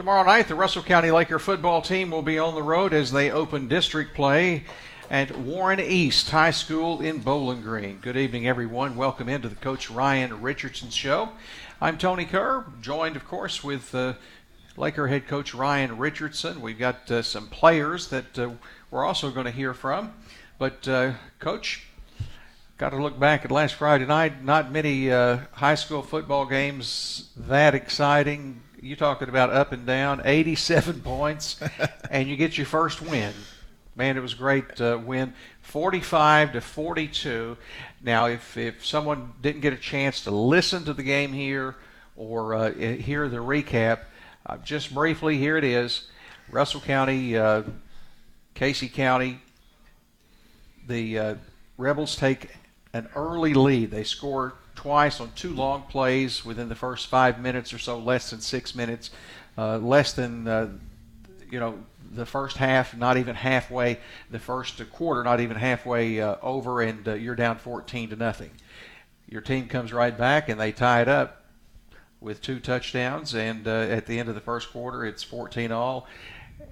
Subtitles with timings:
[0.00, 3.30] Tomorrow night, the Russell County Laker football team will be on the road as they
[3.30, 4.64] open district play
[5.10, 7.98] at Warren East High School in Bowling Green.
[7.98, 8.96] Good evening, everyone.
[8.96, 11.28] Welcome into the Coach Ryan Richardson Show.
[11.82, 14.14] I'm Tony Kerr, joined, of course, with uh,
[14.74, 16.62] Laker head coach Ryan Richardson.
[16.62, 18.52] We've got uh, some players that uh,
[18.90, 20.14] we're also going to hear from.
[20.58, 21.84] But, uh, Coach,
[22.78, 24.42] got to look back at last Friday night.
[24.42, 30.22] Not many uh, high school football games that exciting you talking about up and down,
[30.24, 31.60] 87 points,
[32.10, 33.32] and you get your first win.
[33.96, 37.56] Man, it was great uh, win, 45 to 42.
[38.02, 41.76] Now, if if someone didn't get a chance to listen to the game here
[42.16, 44.00] or uh, hear the recap,
[44.46, 46.08] uh, just briefly, here it is:
[46.50, 47.64] Russell County, uh,
[48.54, 49.40] Casey County.
[50.86, 51.34] The uh,
[51.76, 52.48] Rebels take
[52.92, 53.90] an early lead.
[53.90, 58.30] They score twice on two long plays within the first five minutes or so, less
[58.30, 59.10] than six minutes,
[59.58, 60.70] uh, less than uh,
[61.50, 61.78] you know
[62.12, 63.98] the first half, not even halfway.
[64.30, 68.52] The first quarter, not even halfway uh, over, and uh, you're down 14 to nothing.
[69.28, 71.44] Your team comes right back and they tie it up
[72.18, 73.34] with two touchdowns.
[73.34, 76.06] And uh, at the end of the first quarter, it's 14 all.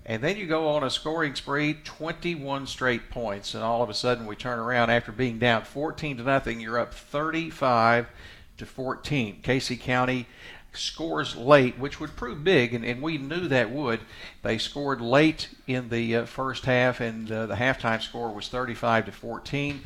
[0.09, 3.95] And then you go on a scoring spree, 21 straight points, and all of a
[3.95, 6.61] sudden we turn around after being down 14 to nothing.
[6.61, 8.07] You're up 35
[8.57, 9.41] to 14.
[9.43, 10.27] Casey County
[10.73, 14.01] scores late, which would prove big, and, and we knew that would.
[14.43, 19.07] They scored late in the uh, first half, and uh, the halftime score was 35
[19.07, 19.83] to 14.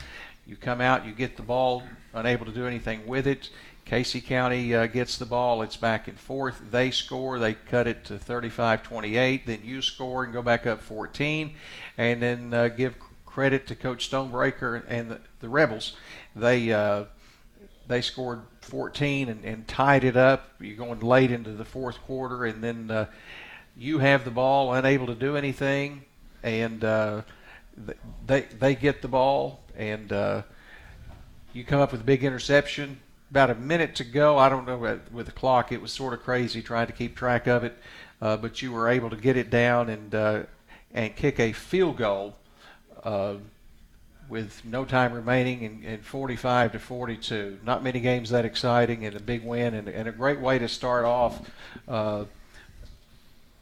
[0.47, 1.83] You come out, you get the ball,
[2.15, 3.51] unable to do anything with it.
[3.85, 5.63] Casey County uh, gets the ball.
[5.63, 6.61] It's back and forth.
[6.71, 7.39] They score.
[7.39, 9.45] They cut it to 35-28.
[9.45, 11.55] Then you score and go back up 14.
[11.99, 12.95] And then uh, give
[13.27, 15.97] credit to Coach Stonebreaker and the, the Rebels.
[16.37, 17.05] They uh,
[17.89, 20.51] they scored 14 and, and, tied it up.
[20.61, 23.07] You're going late into the fourth quarter, and then uh,
[23.77, 26.05] you have the ball, unable to do anything,
[26.43, 27.23] and uh,
[28.27, 30.43] they they get the ball, and uh,
[31.53, 33.01] you come up with a big interception
[33.33, 34.37] about a minute to go.
[34.37, 34.77] I don't know
[35.11, 35.73] with the clock.
[35.73, 37.75] It was sort of crazy trying to keep track of it,
[38.21, 40.43] uh, but you were able to get it down and uh,
[40.93, 42.37] and kick a field goal
[43.05, 43.37] uh,
[44.29, 47.61] with no time remaining and, and 45 to 42.
[47.65, 50.69] Not many games that exciting and a big win and, and a great way to
[50.69, 51.41] start off
[51.89, 52.27] uh,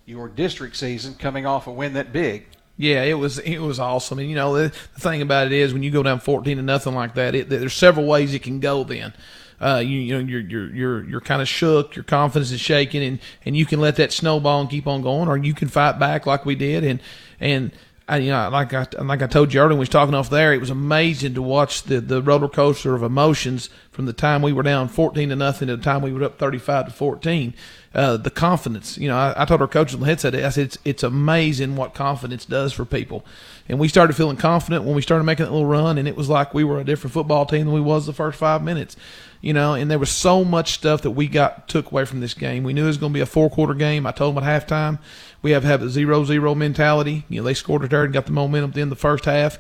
[0.04, 2.47] your district season coming off a win that big.
[2.76, 5.72] Yeah, it was it was awesome, and you know the, the thing about it is
[5.72, 8.58] when you go down fourteen to nothing like that, it, there's several ways it can
[8.58, 8.82] go.
[8.82, 9.12] Then,
[9.60, 13.03] uh, you, you know you're you're you're you're kind of shook, your confidence is shaking,
[13.03, 15.98] and and you can let that snowball and keep on going, or you can fight
[15.98, 17.00] back like we did, and
[17.38, 17.72] and.
[18.09, 20.31] I, you know, like I like I told you earlier when we was talking off
[20.31, 24.43] there, it was amazing to watch the, the roller coaster of emotions from the time
[24.43, 26.91] we were down fourteen to nothing to the time we were up thirty five to
[26.91, 27.54] fourteen.
[27.94, 30.65] Uh, the confidence, you know, I, I, told our coaches on the headset, I said
[30.65, 33.25] it's it's amazing what confidence does for people.
[33.69, 36.28] And we started feeling confident when we started making that little run, and it was
[36.28, 38.97] like we were a different football team than we was the first five minutes
[39.41, 42.34] you know, and there was so much stuff that we got took away from this
[42.34, 42.62] game.
[42.62, 44.06] We knew it was going to be a four quarter game.
[44.06, 44.99] I told them at halftime
[45.43, 47.25] we have to have a zero zero mentality.
[47.28, 49.59] You know, they scored a third and got the momentum in the first half.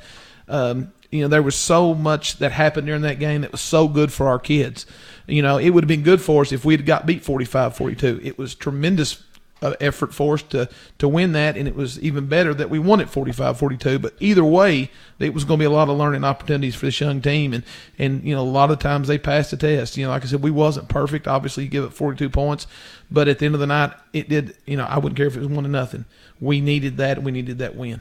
[0.48, 3.88] Um, you know, there was so much that happened during that game that was so
[3.88, 4.86] good for our kids.
[5.26, 8.24] You know, it would have been good for us if we had got beat 45-42.
[8.24, 9.22] It was tremendous
[9.62, 12.78] uh, effort for us to to win that, and it was even better that we
[12.78, 14.00] won it 45-42.
[14.00, 17.00] But either way, it was going to be a lot of learning opportunities for this
[17.00, 17.64] young team, and
[17.98, 19.96] and you know a lot of times they passed the test.
[19.96, 21.28] You know, like I said, we wasn't perfect.
[21.28, 22.66] Obviously, you give it 42 points,
[23.10, 24.56] but at the end of the night, it did.
[24.66, 26.04] You know, I wouldn't care if it was one to nothing.
[26.40, 27.22] We needed that.
[27.22, 28.00] We needed that win.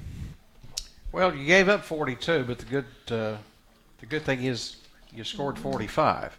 [1.12, 3.38] Well, you gave up 42, but the good uh,
[4.00, 4.78] the good thing is
[5.14, 6.38] you scored 45.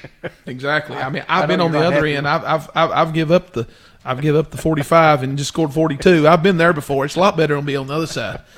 [0.46, 0.96] exactly.
[0.96, 2.26] I mean, I've I been on the other end.
[2.26, 3.66] I've, I've I've I've give up the
[4.04, 6.26] I've give up the 45 and just scored 42.
[6.26, 7.04] I've been there before.
[7.04, 8.40] It's a lot better to be on the other side.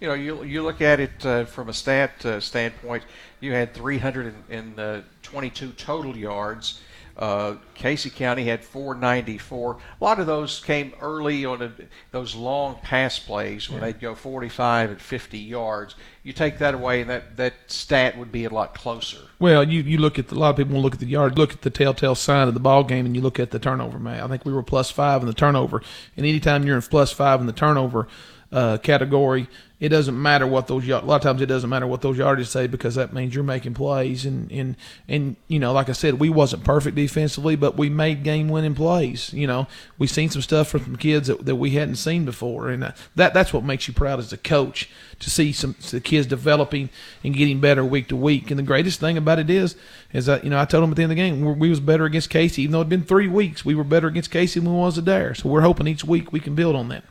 [0.00, 3.04] You know, you you look at it uh, from a stat uh, standpoint.
[3.40, 6.80] You had 322 uh, total yards.
[7.16, 9.78] Uh, Casey County had 494.
[10.00, 11.72] A lot of those came early on a,
[12.10, 13.86] those long pass plays when yeah.
[13.86, 15.94] they'd go 45 and 50 yards.
[16.24, 19.18] You take that away, and that, that stat would be a lot closer.
[19.38, 21.52] Well, you, you look at the, a lot of people look at the yard, look
[21.52, 23.98] at the telltale sign of the ball game, and you look at the turnover.
[23.98, 25.82] Man, I think we were plus five in the turnover,
[26.16, 28.08] and anytime you're in plus five in the turnover,
[28.50, 29.48] uh, category,
[29.84, 32.46] it doesn't matter what those a lot of times it doesn't matter what those yardages
[32.46, 34.24] say because that means you're making plays.
[34.24, 34.76] And and
[35.06, 38.74] and you know like I said we wasn't perfect defensively but we made game winning
[38.74, 39.66] plays you know.
[39.98, 42.70] We seen some stuff from some kids that, that we hadn't seen before.
[42.70, 44.88] And uh, that that's what makes you proud as a coach
[45.20, 46.88] to see some the kids developing
[47.22, 48.50] and getting better week to week.
[48.50, 49.76] And the greatest thing about it is
[50.14, 51.80] is that you know I told them at the end of the game we, was
[51.80, 54.72] better against Casey even though it'd been three weeks we were better against Casey than
[54.72, 57.04] we was there so we're hoping each week we can build on that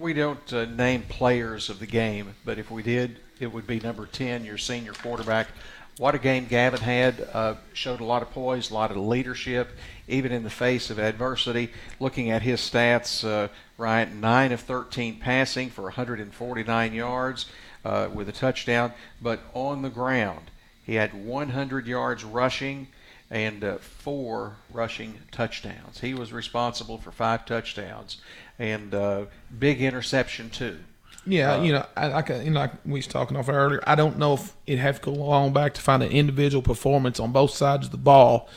[0.00, 3.78] we don't uh, name players of the game, but if we did, it would be
[3.80, 5.48] number 10, your senior quarterback.
[5.98, 7.28] What a game Gavin had.
[7.32, 9.76] Uh, showed a lot of poise, a lot of leadership,
[10.08, 11.70] even in the face of adversity.
[11.98, 17.46] Looking at his stats, uh, Ryan, 9 of 13 passing for 149 yards
[17.84, 20.50] uh, with a touchdown, but on the ground,
[20.82, 22.88] he had 100 yards rushing
[23.30, 26.00] and uh, four rushing touchdowns.
[26.00, 28.16] He was responsible for five touchdowns
[28.60, 29.24] and uh,
[29.58, 30.78] big interception too.
[31.26, 33.82] Yeah, uh, you know, I, I can, you know, like we was talking off earlier.
[33.86, 37.18] I don't know if it have to go long back to find an individual performance
[37.18, 38.48] on both sides of the ball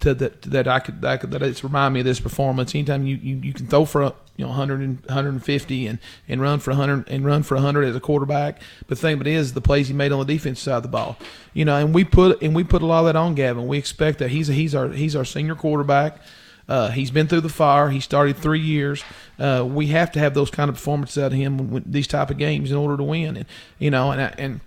[0.00, 2.74] to that that I could that, could, that it's remind me of this performance.
[2.74, 5.98] Anytime you, you, you can throw for a, you know 100 and 150 and,
[6.28, 8.60] and run for 100 and run for 100 as a quarterback.
[8.80, 10.88] But the thing but is the plays he made on the defense side of the
[10.88, 11.16] ball.
[11.52, 13.66] You know, and we put and we put a lot of that on Gavin.
[13.68, 16.20] We expect that he's a, he's our he's our senior quarterback.
[16.68, 17.90] Uh, he's been through the fire.
[17.90, 19.02] He started three years.
[19.38, 22.30] Uh, we have to have those kind of performances out of him when, these type
[22.30, 23.36] of games in order to win.
[23.36, 23.46] And
[23.78, 24.60] you know, and I, and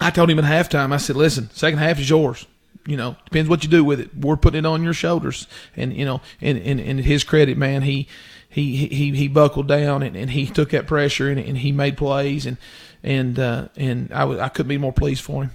[0.00, 2.46] I told him at halftime, I said, "Listen, second half is yours.
[2.86, 4.16] You know, depends what you do with it.
[4.16, 5.46] We're putting it on your shoulders."
[5.76, 8.08] And you know, and and, and his credit, man, he
[8.48, 11.96] he he he buckled down and, and he took that pressure and, and he made
[11.96, 12.56] plays and
[13.02, 15.50] and uh, and I, w- I couldn't be more pleased for him.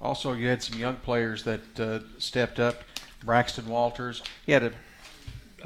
[0.00, 2.82] Also, you had some young players that uh, stepped up.
[3.24, 4.72] Braxton Walters, he had a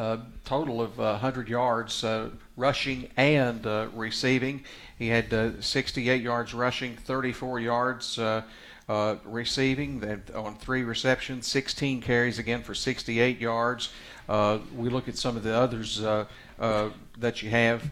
[0.01, 4.65] a total of uh, 100 yards uh, rushing and uh, receiving.
[4.99, 8.43] He had uh, 68 yards rushing, 34 yards uh,
[8.89, 10.03] uh, receiving
[10.35, 13.91] on three receptions, 16 carries again for 68 yards.
[14.27, 17.91] we look at some of the others that you have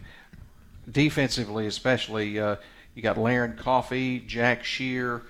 [0.91, 2.29] defensively, especially.
[2.29, 5.21] you got Laren Coffee, Jack Shear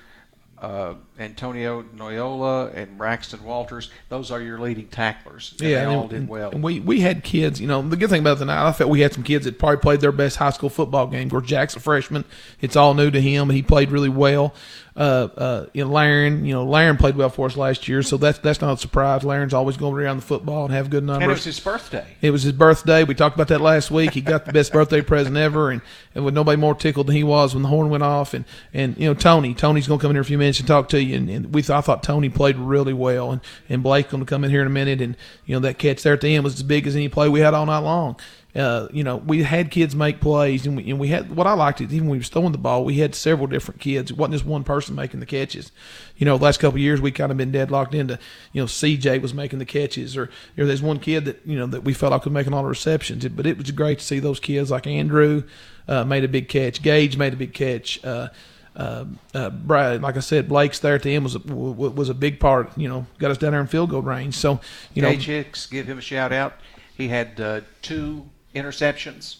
[0.61, 3.89] uh, Antonio Noyola and Braxton Walters.
[4.09, 5.53] Those are your leading tacklers.
[5.59, 6.51] yeah, they all did well.
[6.51, 7.61] And we we had kids.
[7.61, 9.57] You know, the good thing about the night, I felt we had some kids that
[9.59, 11.27] probably played their best high school football game.
[11.27, 12.25] Of course, Jack's a freshman.
[12.61, 14.53] It's all new to him, and he played really well
[14.99, 18.17] uh, uh, you know, Laren, you know, Laren played well for us last year, so
[18.17, 19.23] that's that's not a surprise.
[19.23, 21.23] Laren's always going around the football and have good numbers.
[21.23, 22.05] And it was his birthday.
[22.21, 23.05] It was his birthday.
[23.05, 24.11] We talked about that last week.
[24.11, 25.81] He got the best birthday present ever, and,
[26.13, 28.33] and with nobody more tickled than he was when the horn went off.
[28.33, 28.43] And
[28.73, 30.67] and you know, Tony, Tony's going to come in here in a few minutes and
[30.67, 31.15] talk to you.
[31.15, 34.29] And, and we thought, I thought Tony played really well, and and Blake's going to
[34.29, 34.99] come in here in a minute.
[34.99, 35.15] And
[35.45, 37.39] you know, that catch there at the end was as big as any play we
[37.39, 38.17] had all night long
[38.55, 41.53] uh, you know, we had kids make plays, and we, and we had what I
[41.53, 44.09] liked is even when we was throwing the ball, we had several different kids.
[44.09, 45.71] It wasn't just one person making the catches.
[46.17, 48.17] You know, the last couple years we kind of been deadlocked into,
[48.51, 51.59] you know, CJ was making the catches, or you know, there's one kid that you
[51.59, 53.27] know that we felt like could making all the receptions.
[53.27, 55.43] But it was great to see those kids like Andrew
[55.87, 58.03] uh, made a big catch, Gage made a big catch.
[58.03, 58.29] Uh,
[58.75, 59.05] uh,
[59.35, 62.39] uh, Brad, like I said, Blake's there at the end was a, was a big
[62.39, 62.75] part.
[62.77, 64.35] You know, got us down there in field goal range.
[64.35, 64.59] So,
[64.93, 66.53] you Gage know, Hicks, give him a shout out.
[66.95, 69.37] He had uh, two interceptions,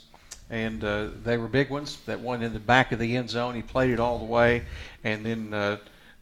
[0.50, 1.98] and uh, they were big ones.
[2.06, 4.66] That one in the back of the end zone, he played it all the way,
[5.04, 5.54] and then.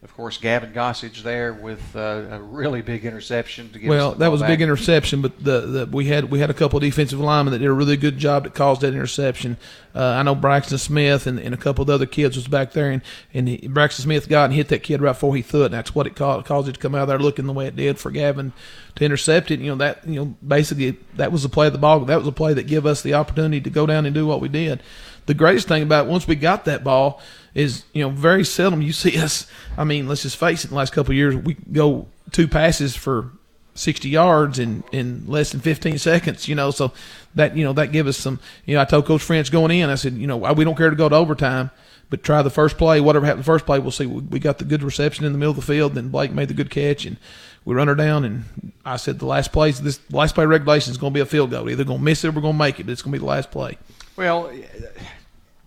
[0.00, 3.88] Of course, Gavin Gossage there with uh, a really big interception to get.
[3.88, 4.48] Well, that was back.
[4.48, 7.50] a big interception, but the, the we had we had a couple of defensive linemen
[7.50, 9.56] that did a really good job that caused that interception.
[9.96, 12.74] Uh, I know Braxton Smith and, and a couple of the other kids was back
[12.74, 13.02] there, and
[13.34, 15.74] and he, Braxton Smith got and hit that kid right before he threw it, and
[15.74, 17.98] that's what it caused, caused it to come out there looking the way it did
[17.98, 18.52] for Gavin
[18.94, 19.58] to intercept it.
[19.58, 21.98] You know that you know basically that was the play of the ball.
[22.04, 24.40] That was a play that gave us the opportunity to go down and do what
[24.40, 24.80] we did.
[25.26, 27.20] The greatest thing about it, once we got that ball
[27.58, 29.46] is you know very seldom you see us.
[29.76, 30.68] I mean, let's just face it.
[30.68, 33.32] In the last couple years, we go two passes for
[33.74, 36.92] 60 yards in, in less than 15 seconds, you know, so
[37.34, 39.88] that, you know, that give us some, you know, I told Coach French going in,
[39.88, 41.70] I said, you know, we don't care to go to overtime,
[42.10, 44.06] but try the first play, whatever happened the first play, we'll see.
[44.06, 46.54] We got the good reception in the middle of the field, then Blake made the
[46.54, 47.18] good catch, and
[47.64, 50.98] we run her down, and I said the last play, this last play regulation is
[50.98, 51.70] going to be a field goal.
[51.70, 53.18] Either going to miss it or we're going to make it, but it's going to
[53.18, 53.78] be the last play.
[54.16, 54.50] Well,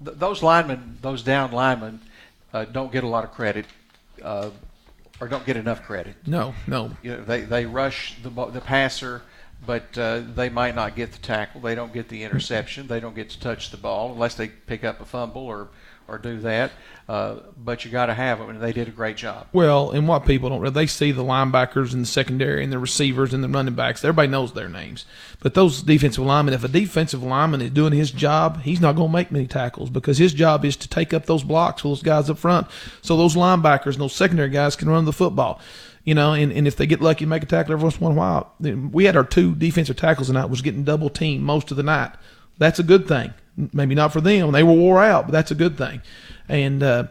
[0.04, 2.00] th- those linemen, those down linemen,
[2.54, 3.66] uh, don't get a lot of credit,
[4.24, 4.50] uh,
[5.20, 6.16] or don't get enough credit.
[6.26, 6.92] No, no.
[7.02, 9.22] You know, they they rush the the passer,
[9.66, 11.62] but uh, they might not get the tackle.
[11.62, 12.88] They don't get the interception.
[12.88, 15.70] They don't get to touch the ball unless they pick up a fumble or
[16.08, 16.72] or do that.
[17.08, 19.48] Uh, but you got to have them, and they did a great job.
[19.54, 23.34] Well, and what people don't they see the linebackers and the secondary and the receivers
[23.34, 24.04] and the running backs.
[24.04, 25.06] Everybody knows their names,
[25.40, 26.54] but those defensive linemen.
[26.54, 29.90] If a defensive lineman is doing his job, he's not going to make many tackles
[29.90, 32.68] because his job is to take up those blocks for those guys up front,
[33.02, 35.60] so those linebackers and those secondary guys can run the football.
[36.04, 38.08] You know, and, and if they get lucky and make a tackle every once in
[38.08, 41.78] a while, we had our two defensive tackles tonight was getting double teamed most of
[41.78, 42.12] the night.
[42.58, 43.34] That's a good thing.
[43.56, 46.02] Maybe not for them; they were wore out, but that's a good thing.
[46.50, 47.08] And uh,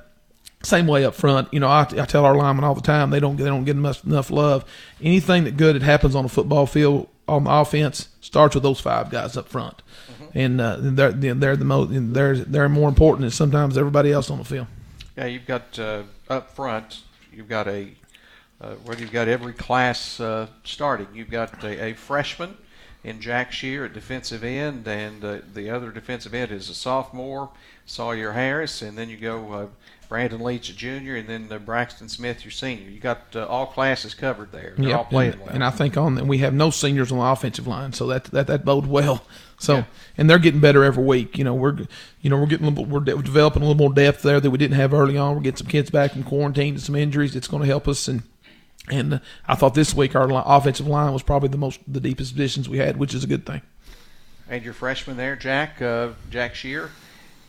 [0.63, 3.21] same way up front, you know, I, I tell our linemen all the time they
[3.21, 4.65] don't they don't get enough, enough love.
[5.01, 8.81] Anything that good that happens on a football field on the offense starts with those
[8.81, 9.83] five guys up front,
[10.13, 10.39] mm-hmm.
[10.39, 14.39] and uh, they're they're the most they're they're more important than sometimes everybody else on
[14.39, 14.67] the field.
[15.17, 17.93] Yeah, you've got uh, up front, you've got a
[18.61, 21.09] uh, where you've got every class uh, starting.
[21.15, 22.57] You've got a, a, freshman
[23.03, 27.51] in Jack Shear at defensive end, and uh, the other defensive end is a sophomore,
[27.87, 29.67] Sawyer Harris, and then you go uh,
[30.11, 32.91] Brandon Leach, a junior, and then uh, Braxton Smith, your senior.
[32.91, 34.75] You got uh, all classes covered there.
[34.77, 34.99] They're yep.
[34.99, 35.51] all playing and, well.
[35.51, 38.47] And I think on we have no seniors on the offensive line, so that that
[38.49, 39.25] that bodes well.
[39.61, 39.85] So yeah.
[40.17, 41.37] and they're getting better every week.
[41.37, 41.87] You know we're
[42.23, 44.57] you know we're getting a little, we're developing a little more depth there that we
[44.57, 45.35] didn't have early on.
[45.35, 47.37] We're getting some kids back from quarantine and some injuries.
[47.37, 48.23] It's going to help us and
[48.91, 52.69] and I thought this week our offensive line was probably the most the deepest positions
[52.69, 53.63] we had, which is a good thing.
[54.49, 56.91] And your freshman there, Jack uh, Jack Shear,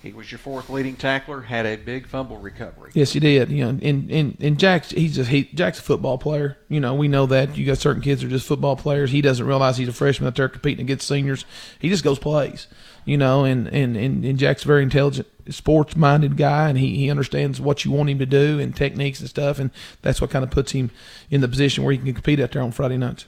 [0.04, 1.42] he was your fourth leading tackler.
[1.42, 2.92] Had a big fumble recovery.
[2.94, 3.50] Yes, he did.
[3.50, 6.58] You know, and and and Jack's he's just he, Jack's a football player.
[6.70, 7.58] You know, we know that.
[7.58, 9.12] You got certain kids that are just football players.
[9.12, 11.46] He doesn't realize he's a freshman out there competing against seniors.
[11.80, 12.68] He just goes plays.
[13.06, 17.10] You know, and and and, and Jack's very intelligent sports minded guy and he, he
[17.10, 20.44] understands what you want him to do and techniques and stuff and that's what kind
[20.44, 20.92] of puts him
[21.30, 23.26] in the position where he can compete out there on Friday nights.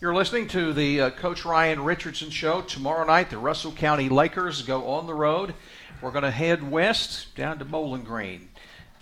[0.00, 2.62] You're listening to the uh, Coach Ryan Richardson show.
[2.62, 5.54] Tomorrow night, the Russell County Lakers go on the road.
[6.00, 8.49] We're going to head west down to Bowling Green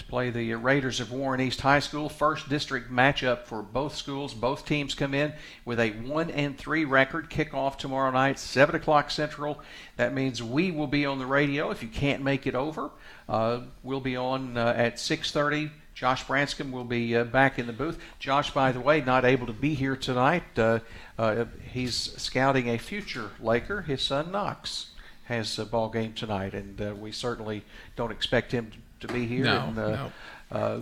[0.08, 2.08] play the Raiders of Warren East High School.
[2.08, 4.32] First district matchup for both schools.
[4.32, 5.34] Both teams come in
[5.64, 7.30] with a one and three record.
[7.30, 9.60] Kickoff tomorrow night, seven o'clock Central.
[9.96, 11.70] That means we will be on the radio.
[11.70, 12.90] If you can't make it over,
[13.28, 15.70] uh, we'll be on uh, at six thirty.
[15.94, 17.98] Josh Branscum will be uh, back in the booth.
[18.18, 20.44] Josh, by the way, not able to be here tonight.
[20.56, 20.78] Uh,
[21.18, 24.90] uh, he's scouting a future Laker, his son Knox
[25.24, 27.62] has a ball game tonight, and uh, we certainly
[27.96, 29.44] don't expect him to be here.
[29.44, 30.12] No, and, uh, no.
[30.50, 30.80] Uh,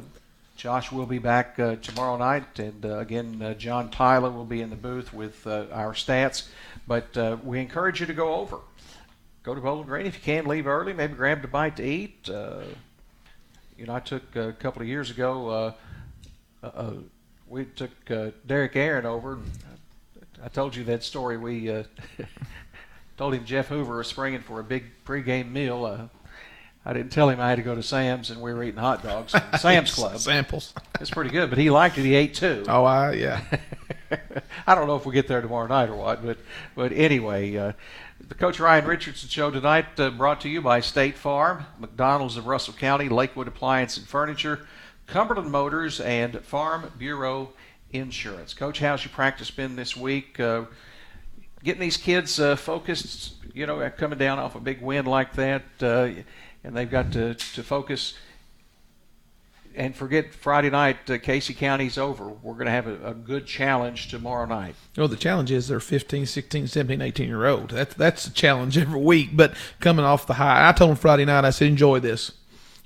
[0.57, 4.63] Josh will be back uh, tomorrow night, and uh, again, uh, John Tyler will be
[4.63, 6.49] in the booth with our stats.
[6.89, 8.59] But we encourage you to go over.
[9.43, 10.47] Go to Bowling Green if you can.
[10.47, 10.93] Leave early.
[10.93, 12.29] Maybe grab a bite to eat.
[12.29, 15.75] you know, I took a couple of years ago.
[17.49, 17.91] we took
[18.47, 19.39] Derek Aaron over.
[20.43, 21.37] I told you that story.
[21.37, 21.85] We
[23.17, 25.85] told him Jeff Hoover was springing for a big pregame meal.
[25.85, 26.09] Uh,
[26.89, 29.03] I didn't tell him I had to go to Sam's and we were eating hot
[29.03, 30.19] dogs Sam's Club.
[30.19, 30.73] Samples.
[31.01, 32.03] It's pretty good, but he liked it.
[32.03, 32.65] He ate two.
[32.69, 33.43] Oh, I yeah.
[34.69, 36.39] I don't know if we get there tomorrow night or what, but
[36.77, 37.73] but anyway, uh,
[38.29, 42.47] the Coach Ryan Richardson show tonight uh, brought to you by State Farm, McDonald's of
[42.47, 44.67] Russell County, Lakewood Appliance and Furniture,
[45.09, 47.51] Cumberland Motors, and Farm Bureau
[47.91, 48.55] Insurance.
[48.55, 50.39] Coach, how's your practice been this week?
[50.39, 50.67] Uh,
[51.65, 55.65] getting these kids uh, focused, you know, coming down off a big win like that,
[55.83, 56.11] uh,
[56.67, 58.15] and they've got to, to focus
[59.77, 62.29] and forget Friday night, uh, Casey County's over.
[62.29, 64.75] We're going to have a, a, good challenge tomorrow night.
[64.97, 67.71] Well, the challenge is they're 15, 16, 17, 18 year old.
[67.71, 70.69] That's, that's a challenge every week, but coming off the high.
[70.69, 72.33] I told them Friday night, I said, enjoy this.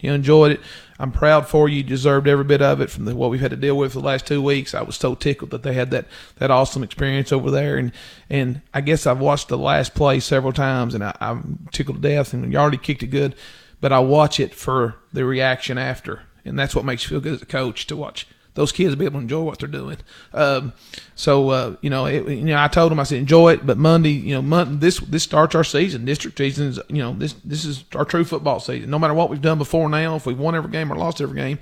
[0.01, 0.61] You enjoyed it.
[0.99, 1.79] I'm proud for you.
[1.79, 4.01] You deserved every bit of it from the, what we've had to deal with for
[4.01, 4.75] the last two weeks.
[4.75, 6.07] I was so tickled that they had that,
[6.37, 7.77] that awesome experience over there.
[7.77, 7.93] And,
[8.29, 12.09] and I guess I've watched the last play several times and I, I'm tickled to
[12.09, 13.35] death and you already kicked it good,
[13.81, 16.23] but I watch it for the reaction after.
[16.45, 19.05] And that's what makes you feel good as a coach to watch those kids be
[19.05, 19.99] able to enjoy what they're doing.
[20.35, 20.73] Um,
[21.15, 23.79] so uh, you know, it, you know, I told them I said enjoy it, but
[23.79, 26.05] Monday, you know, Monday, this this starts our season.
[26.05, 28.91] District season is you know this this is our true football season.
[28.91, 31.37] No matter what we've done before now, if we've won every game or lost every
[31.37, 31.59] game.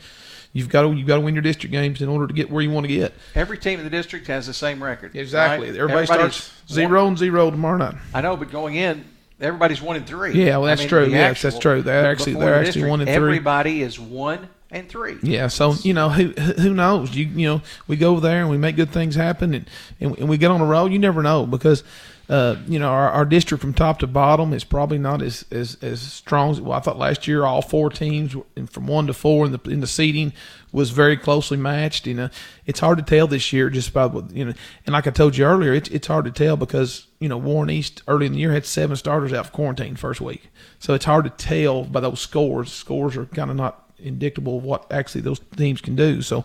[0.55, 2.63] You've got to you've got to win your district games in order to get where
[2.63, 3.13] you want to get.
[3.35, 5.15] Every team in the district has the same record.
[5.15, 5.69] Exactly.
[5.69, 5.79] Right?
[5.79, 7.97] Everybody Everybody's starts zero one, and zero tomorrow night.
[8.15, 9.05] I know, but going in,
[9.41, 10.33] everybody's one and three.
[10.33, 11.07] Yeah, well, that's I mean, true.
[11.07, 11.83] Yes, actual, that's true.
[11.83, 13.17] They're actually they're the actually district, one and three.
[13.17, 15.19] Everybody is one and three.
[15.23, 17.15] Yeah, so you know who who knows?
[17.15, 20.29] You you know we go there and we make good things happen and and, and
[20.29, 20.93] we get on the road.
[20.93, 21.83] You never know because
[22.29, 25.79] uh, you know, our, our district from top to bottom is probably not as, as,
[25.81, 26.77] as strong as well.
[26.77, 29.87] I thought last year all four teams from one to four in the in the
[29.87, 30.35] seeding
[30.73, 32.07] was very closely matched.
[32.07, 32.31] You know,
[32.67, 34.55] it's hard to tell this year just by what you know,
[34.87, 37.71] and like I told you earlier, it's it's hard to tell because you know Warren
[37.71, 41.05] East early in the year had seven starters out for quarantine first week, so it's
[41.05, 42.73] hard to tell by those scores.
[42.73, 46.23] Scores are kind of not indicative of what actually those teams can do.
[46.23, 46.45] So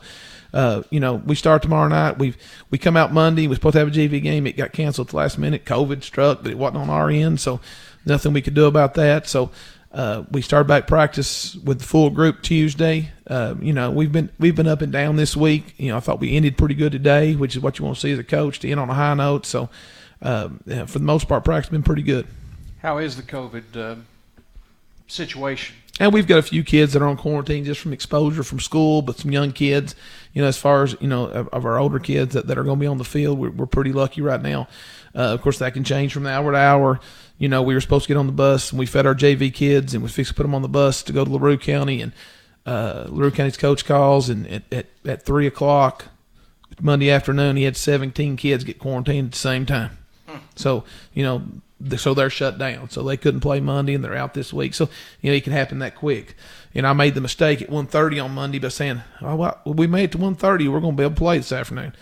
[0.54, 2.20] uh, you know, we start tomorrow night.
[2.20, 2.38] We've
[2.70, 3.48] we come out Monday.
[3.48, 4.46] We're supposed to have a JV game.
[4.46, 5.66] It got canceled at the last minute.
[5.66, 7.60] COVID struck, but it wasn't on our end, so
[8.06, 9.28] nothing we could do about that.
[9.28, 9.50] So
[9.94, 13.12] uh, we started back practice with the full group Tuesday.
[13.28, 15.76] Uh, you know, we've been we've been up and down this week.
[15.78, 18.02] You know, I thought we ended pretty good today, which is what you want to
[18.02, 19.46] see as a coach to end on a high note.
[19.46, 19.70] So,
[20.22, 20.50] uh,
[20.88, 22.28] for the most part, practice been pretty good.
[22.82, 23.96] How is the COVID uh,
[25.08, 25.76] situation?
[26.00, 29.04] And we've got a few kids that are on quarantine just from exposure from school,
[29.04, 29.96] but some young kids,
[30.34, 32.64] you know, as far as, you know, of, of our older kids that, that are
[32.64, 34.68] going to be on the field, we're, we're pretty lucky right now.
[35.16, 37.00] Uh, of course, that can change from hour to hour.
[37.38, 39.54] You know, we were supposed to get on the bus and we fed our JV
[39.54, 42.02] kids and we fixed to put them on the bus to go to LaRue County.
[42.02, 42.12] And
[42.66, 46.06] uh, LaRue County's coach calls and at, at, at 3 o'clock
[46.82, 49.98] Monday afternoon, he had 17 kids get quarantined at the same time.
[50.28, 50.38] Hmm.
[50.56, 51.44] So, you know,
[51.98, 52.90] so they're shut down.
[52.90, 54.74] So they couldn't play Monday, and they're out this week.
[54.74, 54.90] So
[55.22, 56.36] you know it can happen that quick.
[56.76, 60.06] And I made the mistake at 1.30 on Monday by saying, "Oh, well, we made
[60.06, 60.72] it to 1.30.
[60.72, 61.96] We're going to be able to play this afternoon."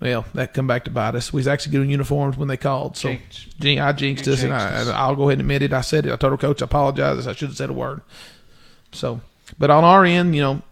[0.00, 1.32] Well, that come back to bite us.
[1.32, 2.96] We was actually getting uniforms when they called.
[2.96, 3.16] So
[3.58, 3.80] Jinx.
[3.80, 5.72] I jinxed us, and I, will go ahead and admit it.
[5.72, 6.12] I said it.
[6.12, 7.26] I told our coach I apologize.
[7.26, 8.02] I should have said a word.
[8.92, 9.22] So,
[9.58, 10.62] but on our end, you know,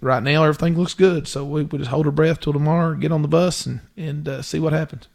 [0.00, 1.28] right now everything looks good.
[1.28, 4.28] So we, we just hold our breath till tomorrow, get on the bus, and and
[4.28, 5.06] uh, see what happens.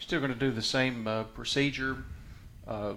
[0.00, 1.98] Still going to do the same uh, procedure
[2.70, 2.94] uh,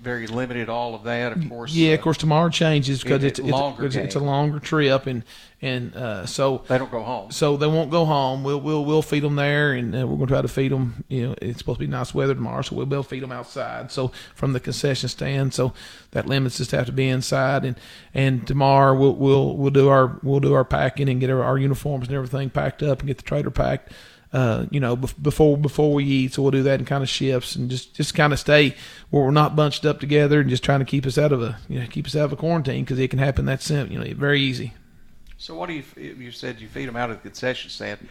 [0.00, 0.68] very limited.
[0.68, 1.74] All of that, of course.
[1.74, 2.18] Yeah, of uh, course.
[2.18, 5.24] Tomorrow changes because it's it's, it's, it's, a longer trip, and
[5.60, 7.32] and uh, so they don't go home.
[7.32, 8.44] So they won't go home.
[8.44, 11.04] We'll we'll we'll feed them there, and uh, we're going to try to feed them.
[11.08, 13.22] You know, it's supposed to be nice weather tomorrow, so we'll be able to feed
[13.22, 13.90] them outside.
[13.90, 15.72] So from the concession stand, so
[16.12, 17.76] that limits us to have to be inside, and
[18.14, 21.58] and tomorrow we'll we'll we'll do our we'll do our packing and get our, our
[21.58, 23.92] uniforms and everything packed up and get the trailer packed
[24.32, 26.34] uh, you know, before before we eat.
[26.34, 28.74] So we'll do that in kind of shifts and just just kind of stay
[29.10, 31.58] where we're not bunched up together and just trying to keep us out of a
[31.68, 33.92] you know keep us out of a quarantine because it can happen that simple.
[33.92, 34.74] You know, very easy.
[35.40, 38.08] So what do you you said you feed them out of the concession stand?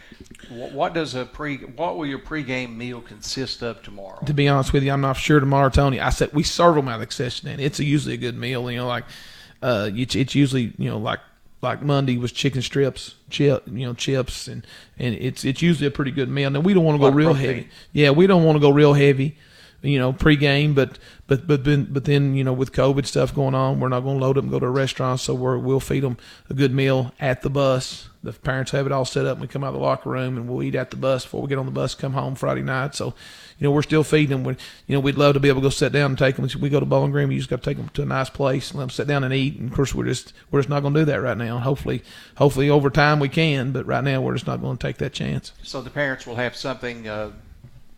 [0.48, 4.18] What, what does a pre what will your pregame meal consist of tomorrow?
[4.24, 6.00] To be honest with you, I'm not sure tomorrow, Tony.
[6.00, 7.60] I said we serve them out of the concession stand.
[7.60, 8.70] It's a, usually a good meal.
[8.70, 9.04] You know, like
[9.62, 11.20] uh, it's, it's usually you know like
[11.60, 14.66] like Monday was chicken strips, chip, you know, chips, and
[14.98, 16.50] and it's it's usually a pretty good meal.
[16.50, 17.68] Now we don't want to go real heavy.
[17.92, 19.36] Yeah, we don't want to go real heavy,
[19.82, 20.74] you know, pregame.
[20.74, 24.00] But but but then but then you know with COVID stuff going on, we're not
[24.00, 25.20] going to load them go to a restaurant.
[25.20, 26.16] So we're we'll feed them
[26.50, 28.08] a good meal at the bus.
[28.22, 29.36] The parents have it all set up.
[29.36, 31.42] and We come out of the locker room and we'll eat at the bus before
[31.42, 31.94] we get on the bus.
[31.94, 32.94] Come home Friday night.
[32.96, 33.14] So
[33.58, 34.44] you know, we're still feeding them.
[34.44, 34.52] We,
[34.86, 36.48] you know, we'd love to be able to go sit down and take them.
[36.60, 38.70] We go to Bowling Green, we just got to take them to a nice place
[38.70, 39.58] and let them sit down and eat.
[39.58, 41.58] And of course, we're just we're just not going to do that right now.
[41.58, 42.02] Hopefully,
[42.36, 45.12] hopefully over time we can, but right now we're just not going to take that
[45.12, 45.52] chance.
[45.62, 47.08] So the parents will have something.
[47.08, 47.32] Uh,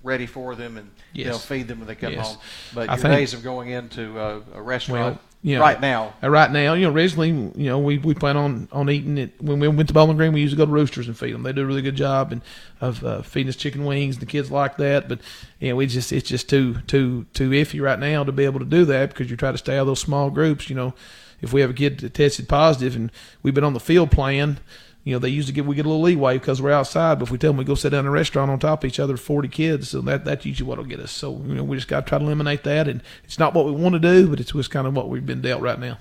[0.02, 1.28] ready for them and yes.
[1.28, 2.26] they'll feed them when they come yes.
[2.26, 2.38] home.
[2.74, 5.80] But I your think, days of going into a, a restaurant well, you know, right
[5.80, 6.14] now.
[6.22, 9.40] Uh, right now, you know, originally, you know, we, we plan on, on eating it.
[9.40, 11.42] When we went to Bowling Green, we used to go to Roosters and feed them.
[11.42, 12.42] They do a really good job and
[12.80, 14.18] of uh, feeding us chicken wings.
[14.18, 15.20] The kids like that, but
[15.58, 18.60] you know, we just it's just too too too iffy right now to be able
[18.60, 20.68] to do that because you try to stay out of those small groups.
[20.68, 20.94] You know,
[21.40, 23.10] if we have a kid that tested positive and
[23.42, 24.58] we've been on the field playing
[25.04, 27.18] you know, they usually get we get a little leeway because we're outside.
[27.18, 28.88] But if we tell them we go sit down in a restaurant on top of
[28.88, 31.10] each other, forty kids, so that that's usually what'll get us.
[31.10, 33.64] So you know, we just got to try to eliminate that, and it's not what
[33.64, 35.98] we want to do, but it's just kind of what we've been dealt right now.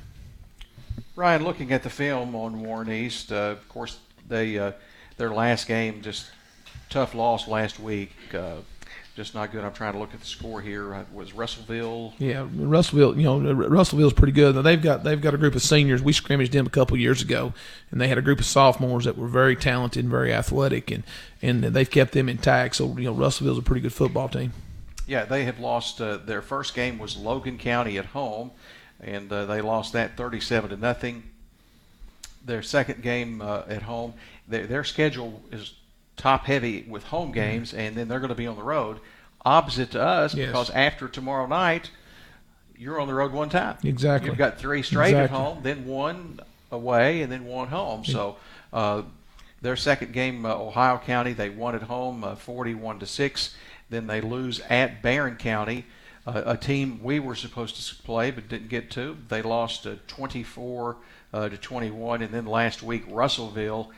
[1.15, 4.73] Ryan, looking at the film on Warren East, uh, of course, they uh,
[5.17, 6.29] their last game just
[6.89, 8.11] tough loss last week.
[8.33, 8.57] Uh,
[9.19, 9.65] just not good.
[9.65, 10.95] I'm trying to look at the score here.
[10.95, 12.13] Uh, was Russellville?
[12.19, 13.17] Yeah, Russellville.
[13.17, 14.55] You know, Russellville's pretty good.
[14.63, 16.01] They've got they've got a group of seniors.
[16.01, 17.53] We scrimmaged them a couple years ago,
[17.91, 21.03] and they had a group of sophomores that were very talented and very athletic, and
[21.41, 22.77] and they've kept them intact.
[22.77, 24.53] So you know, Russellville's a pretty good football team.
[25.05, 25.99] Yeah, they have lost.
[25.99, 28.51] Uh, their first game was Logan County at home,
[29.01, 31.23] and uh, they lost that 37 to nothing.
[32.45, 34.13] Their second game uh, at home,
[34.47, 35.73] their, their schedule is
[36.19, 37.35] top heavy with home mm-hmm.
[37.35, 38.99] games, and then they're going to be on the road.
[39.45, 40.47] Opposite to us, yes.
[40.47, 41.89] because after tomorrow night,
[42.77, 43.77] you're on the road one time.
[43.83, 44.29] Exactly.
[44.29, 45.37] You've got three straight exactly.
[45.37, 46.39] at home, then one
[46.71, 48.05] away, and then one home.
[48.05, 48.37] So
[48.71, 49.03] uh,
[49.61, 53.55] their second game, uh, Ohio County, they won at home, uh, 41 to six.
[53.89, 55.85] Then they lose at Barren County,
[56.27, 59.17] uh, a team we were supposed to play but didn't get to.
[59.29, 60.97] They lost uh, 24
[61.33, 63.91] uh, to 21, and then last week Russellville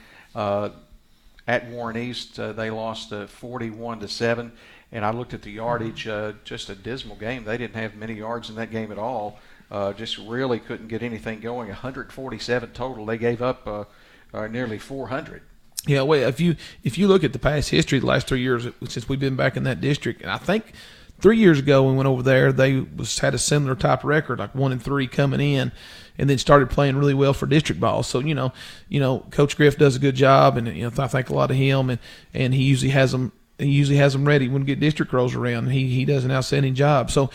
[1.48, 4.52] at Warren East, uh, they lost uh, 41 to seven,
[4.92, 6.08] and I looked at the yardage.
[6.08, 7.44] Uh, just a dismal game.
[7.44, 9.40] They didn't have many yards in that game at all.
[9.72, 11.70] Uh, just really couldn't get anything going.
[11.70, 13.06] 147 total.
[13.06, 13.86] They gave up uh,
[14.34, 15.42] uh, nearly 400.
[15.88, 18.68] Yeah, well, if you if you look at the past history, the last three years
[18.88, 20.74] since we've been back in that district, and I think
[21.20, 24.38] three years ago when we went over there, they was had a similar type record,
[24.38, 25.72] like one and three coming in,
[26.18, 28.04] and then started playing really well for district ball.
[28.04, 28.54] So you know,
[28.90, 31.52] you know, Coach Griff does a good job, and you know, I thank a lot
[31.52, 32.00] of him, and
[32.34, 33.32] and he usually has them.
[33.58, 35.68] He usually has them ready when we get district rolls around.
[35.68, 37.12] He he does an outstanding job.
[37.12, 37.30] So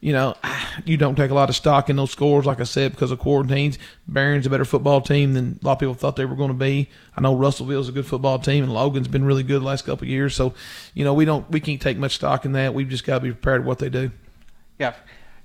[0.00, 0.34] you know,
[0.84, 3.18] you don't take a lot of stock in those scores, like I said, because of
[3.18, 3.78] quarantines.
[4.08, 6.54] Barren's a better football team than a lot of people thought they were going to
[6.54, 6.88] be.
[7.16, 10.04] I know Russellville's a good football team, and Logan's been really good the last couple
[10.04, 10.34] of years.
[10.34, 10.54] So,
[10.94, 12.74] you know, we don't we can't take much stock in that.
[12.74, 14.10] We've just got to be prepared for what they do.
[14.78, 14.94] Yeah,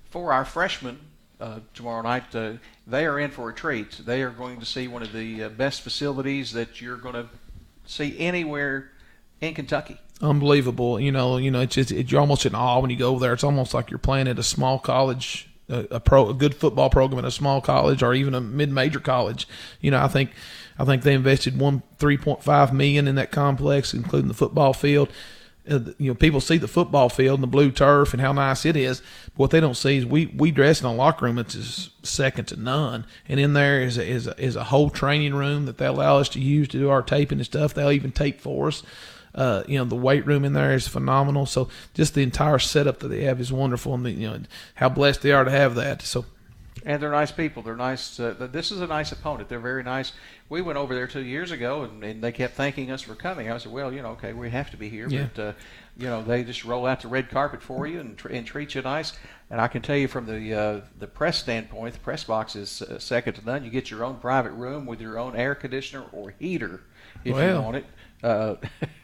[0.10, 1.00] for our freshmen
[1.40, 2.54] uh, tomorrow night, uh,
[2.88, 3.92] they are in for a treat.
[4.06, 7.28] They are going to see one of the uh, best facilities that you're going to
[7.86, 8.92] see anywhere
[9.42, 11.00] in Kentucky unbelievable.
[11.00, 13.34] You know, you know, it's, it's, you're almost in awe when you go there.
[13.34, 16.90] It's almost like you're playing at a small college, a, a pro, a good football
[16.90, 19.48] program at a small college, or even a mid-major college.
[19.82, 20.32] You know, I think,
[20.78, 24.74] I think they invested one three point five million in that complex, including the football
[24.74, 25.10] field.
[25.70, 28.66] Uh, you know, people see the football field and the blue turf and how nice
[28.66, 29.02] it is.
[29.30, 32.46] But what they don't see is we we dress in a locker room that's second
[32.50, 33.06] to none.
[33.28, 36.18] And in there is a, is a, is a whole training room that they allow
[36.18, 37.74] us to use to do our taping and stuff.
[37.74, 38.84] They'll even tape for us.
[39.34, 41.46] Uh, you know, the weight room in there is phenomenal.
[41.46, 44.40] So just the entire setup that they have is wonderful, and the, you know
[44.76, 46.02] how blessed they are to have that.
[46.02, 46.26] So.
[46.88, 47.64] And they're nice people.
[47.64, 48.20] They're nice.
[48.20, 49.50] Uh, this is a nice opponent.
[49.50, 50.14] They're very nice.
[50.50, 53.52] We went over there two years ago, and, and, they kept thanking us for coming.
[53.52, 55.28] I said, "Well, you know, okay, we have to be here, yeah.
[55.34, 55.54] but uh,
[55.98, 58.76] you know, they just roll out the red carpet for you and, tr- and treat
[58.76, 59.14] you nice."
[59.50, 62.84] And I can tell you from the uh, the press standpoint, the press box is
[62.84, 63.64] uh, second to none.
[63.64, 66.82] You get your own private room with your own air conditioner or heater
[67.24, 67.86] if well, you want it.
[68.24, 68.56] Uh,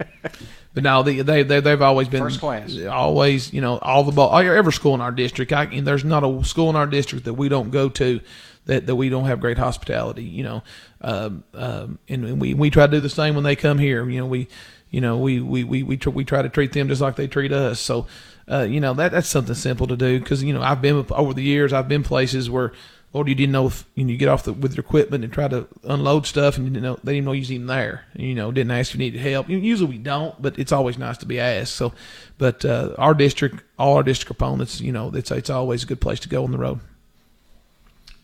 [0.74, 2.78] but no, they, they they they've always been first class.
[2.90, 4.36] Always, you know, all the ball.
[4.38, 7.50] Every school in our district, I, there's not a school in our district that we
[7.50, 8.22] don't go to
[8.66, 10.24] that, that we don't have great hospitality.
[10.24, 10.64] You know,
[11.02, 14.08] um, um, and we we try to do the same when they come here.
[14.10, 14.48] You know, we
[14.90, 17.28] you know we we we we, tr- we try to treat them just like they
[17.28, 17.80] treat us.
[17.80, 18.08] So.
[18.52, 21.34] Uh, you know that that's something simple to do because you know I've been over
[21.34, 22.74] the years I've been places where
[23.14, 25.34] or you didn't know if you, know, you get off the, with your equipment and
[25.34, 28.06] try to unload stuff and you didn't know they didn't know you was even there.
[28.16, 29.50] You know, didn't ask if you needed help.
[29.50, 31.76] Usually we don't, but it's always nice to be asked.
[31.76, 31.94] So,
[32.38, 36.02] but uh, our district, all our district opponents, you know, it's it's always a good
[36.02, 36.80] place to go on the road.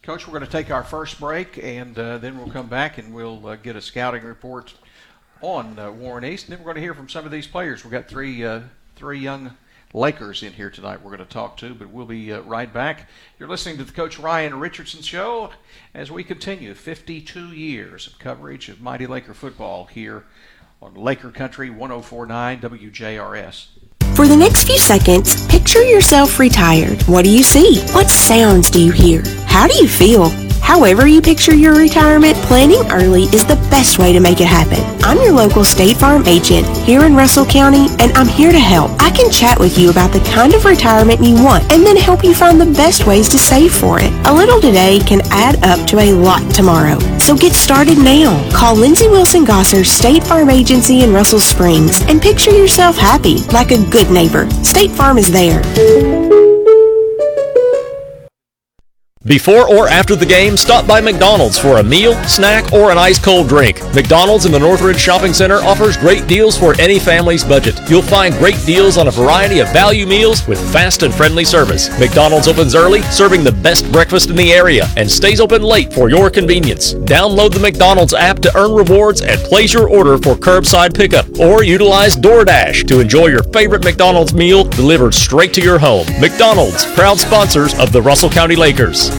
[0.03, 3.13] Coach, we're going to take our first break and uh, then we'll come back and
[3.13, 4.73] we'll uh, get a scouting report
[5.41, 6.45] on uh, Warren East.
[6.45, 7.83] And then we're going to hear from some of these players.
[7.83, 8.61] We've got three uh,
[8.95, 9.51] three young
[9.93, 13.07] Lakers in here tonight we're going to talk to, but we'll be uh, right back.
[13.39, 15.51] You're listening to the Coach Ryan Richardson Show
[15.93, 20.25] as we continue 52 years of coverage of Mighty Laker football here
[20.81, 23.67] on Laker Country 1049 WJRS.
[24.15, 27.01] For the next few seconds, picture yourself retired.
[27.03, 27.81] What do you see?
[27.93, 29.23] What sounds do you hear?
[29.45, 30.29] How do you feel?
[30.67, 34.83] However you picture your retirement, planning early is the best way to make it happen.
[35.01, 38.91] I'm your local State Farm agent here in Russell County, and I'm here to help.
[38.99, 42.21] I can chat with you about the kind of retirement you want and then help
[42.21, 44.11] you find the best ways to save for it.
[44.27, 46.99] A little today can add up to a lot tomorrow.
[47.17, 48.35] So get started now.
[48.51, 53.71] Call Lindsey Wilson Gosser State Farm Agency in Russell Springs and picture yourself happy, like
[53.71, 54.49] a good neighbor.
[54.65, 56.46] State Farm is there.
[59.27, 63.19] Before or after the game, stop by McDonald's for a meal, snack, or an ice
[63.19, 63.83] cold drink.
[63.93, 67.77] McDonald's in the Northridge Shopping Center offers great deals for any family's budget.
[67.89, 71.89] You'll find great deals on a variety of value meals with fast and friendly service.
[71.99, 76.09] McDonald's opens early, serving the best breakfast in the area, and stays open late for
[76.09, 76.93] your convenience.
[76.93, 81.65] Download the McDonald's app to earn rewards and place your order for curbside pickup, or
[81.65, 86.07] utilize DoorDash to enjoy your favorite McDonald's meal delivered straight to your home.
[86.21, 89.16] McDonald's, proud sponsors of the Russell County Lakers.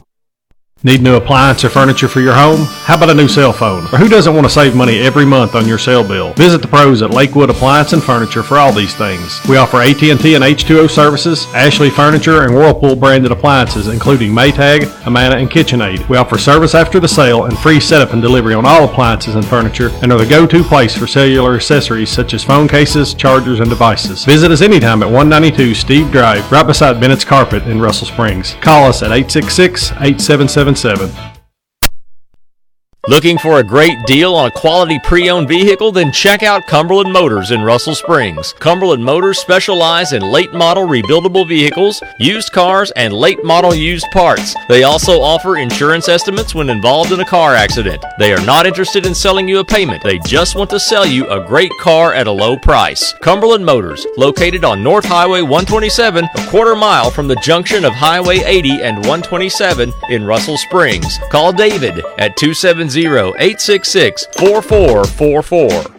[0.85, 2.61] Need new appliance or furniture for your home?
[2.85, 3.83] How about a new cell phone?
[3.87, 6.35] Or who doesn't want to save money every month on your cell bill?
[6.35, 9.41] Visit the pros at Lakewood Appliance and Furniture for all these things.
[9.49, 15.35] We offer AT&T and H2O services, Ashley Furniture, and Whirlpool branded appliances, including Maytag, Amana,
[15.35, 16.09] and KitchenAid.
[16.09, 19.45] We offer service after the sale and free setup and delivery on all appliances and
[19.45, 23.69] furniture, and are the go-to place for cellular accessories such as phone cases, chargers, and
[23.69, 24.25] devices.
[24.25, 28.55] Visit us anytime at 192 Steve Drive, right beside Bennett's Carpet in Russell Springs.
[28.61, 31.38] Call us at 866 877 877
[33.09, 35.93] Looking for a great deal on a quality pre owned vehicle?
[35.93, 38.53] Then check out Cumberland Motors in Russell Springs.
[38.59, 44.55] Cumberland Motors specialize in late model rebuildable vehicles, used cars, and late model used parts.
[44.69, 48.05] They also offer insurance estimates when involved in a car accident.
[48.19, 51.27] They are not interested in selling you a payment, they just want to sell you
[51.31, 53.15] a great car at a low price.
[53.23, 58.41] Cumberland Motors, located on North Highway 127, a quarter mile from the junction of Highway
[58.41, 61.19] 80 and 127 in Russell Springs.
[61.31, 65.99] Call David at 270 866 4444.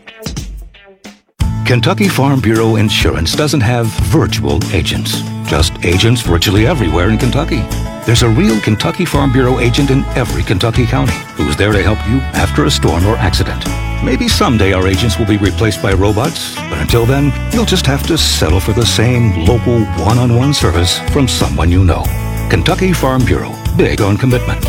[1.65, 7.61] Kentucky Farm Bureau Insurance doesn't have virtual agents, just agents virtually everywhere in Kentucky.
[8.07, 11.99] There's a real Kentucky Farm Bureau agent in every Kentucky county who's there to help
[12.09, 13.63] you after a storm or accident.
[14.03, 18.01] Maybe someday our agents will be replaced by robots, but until then, you'll just have
[18.07, 22.03] to settle for the same local one-on-one service from someone you know.
[22.49, 24.63] Kentucky Farm Bureau, big on commitment,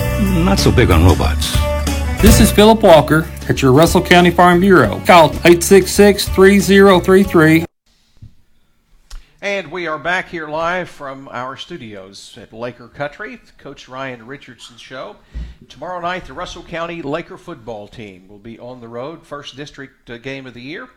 [0.44, 1.56] not so big on robots.
[2.22, 5.00] This is Philip Walker at your Russell County Farm Bureau.
[5.06, 7.64] Call 866 3033.
[9.40, 14.76] And we are back here live from our studios at Laker Country, Coach Ryan Richardson
[14.76, 15.16] Show.
[15.70, 20.10] Tomorrow night, the Russell County Laker football team will be on the road, first district
[20.10, 20.90] uh, game of the year,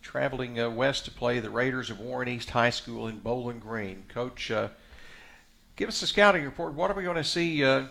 [0.00, 4.04] traveling uh, west to play the Raiders of Warren East High School in Bowling Green.
[4.08, 4.68] Coach, uh,
[5.76, 6.72] give us a scouting report.
[6.72, 7.88] What are we going to see uh,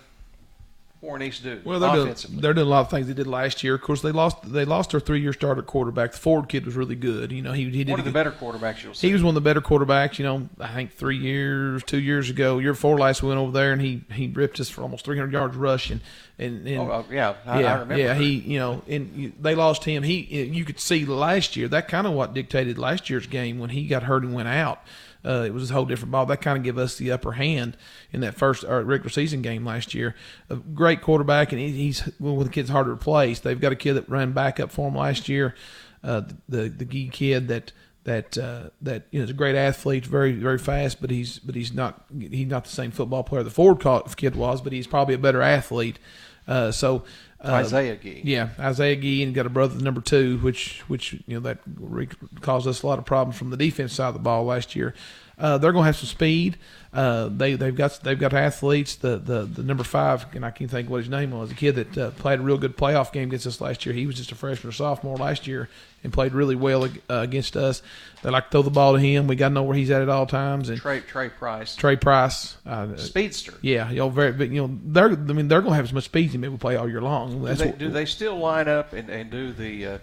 [1.01, 3.63] Warren East do Well, they're doing, they're doing a lot of things they did last
[3.63, 3.75] year.
[3.75, 6.11] Of course, they lost they lost their three year starter quarterback.
[6.11, 7.31] The Ford kid was really good.
[7.31, 9.07] You know, he he did one of the better quarterbacks you'll see.
[9.07, 10.19] He was one of the better quarterbacks.
[10.19, 13.51] You know, I think three years, two years ago, year before last, we went over
[13.53, 16.01] there and he he ripped us for almost 300 yards rushing.
[16.37, 17.97] And, and Oh, uh, yeah, I, yeah, I remember.
[18.03, 20.03] yeah, he, you know, and you, they lost him.
[20.03, 23.69] He, you could see last year that kind of what dictated last year's game when
[23.71, 24.81] he got hurt and went out.
[25.23, 26.25] Uh, it was a whole different ball.
[26.25, 27.75] That kind of gave us the upper hand
[28.11, 30.15] in that first regular season game last year.
[30.49, 33.39] A great quarterback, and he's one of the kids hard to replace.
[33.39, 35.55] They've got a kid that ran backup for him last year.
[36.03, 37.73] Uh, the the Gee kid that
[38.05, 41.55] that uh, that you know is a great athlete, very very fast, but he's but
[41.55, 45.15] he's not he's not the same football player the Ford kid was, but he's probably
[45.15, 45.99] a better athlete.
[46.47, 47.03] Uh, so
[47.43, 48.21] uh, Isaiah Gee.
[48.23, 52.09] yeah, Isaiah Gee, and got a brother number two, which which you know that re-
[52.41, 54.93] caused us a lot of problems from the defense side of the ball last year.
[55.39, 56.57] Uh, they're going to have some speed.
[56.91, 58.95] Uh, they they've got they've got athletes.
[58.95, 61.51] The the the number five, and I can't think what his name was.
[61.51, 63.93] A kid that uh, played a real good playoff game against us last year.
[63.93, 65.69] He was just a freshman or sophomore last year
[66.03, 67.83] and played really well uh, against us.
[68.23, 69.27] They like to throw the ball to him.
[69.27, 70.69] We got to know where he's at at all times.
[70.69, 71.75] And Trey, Trey Price.
[71.75, 73.53] Trey Price, uh, Speedster.
[73.61, 75.93] yeah, you know, very, but you know, they're I mean they're going to have as
[75.93, 77.45] much speed as they will play all year long.
[77.45, 79.97] Do they, what, do they still line up and, and do the, uh,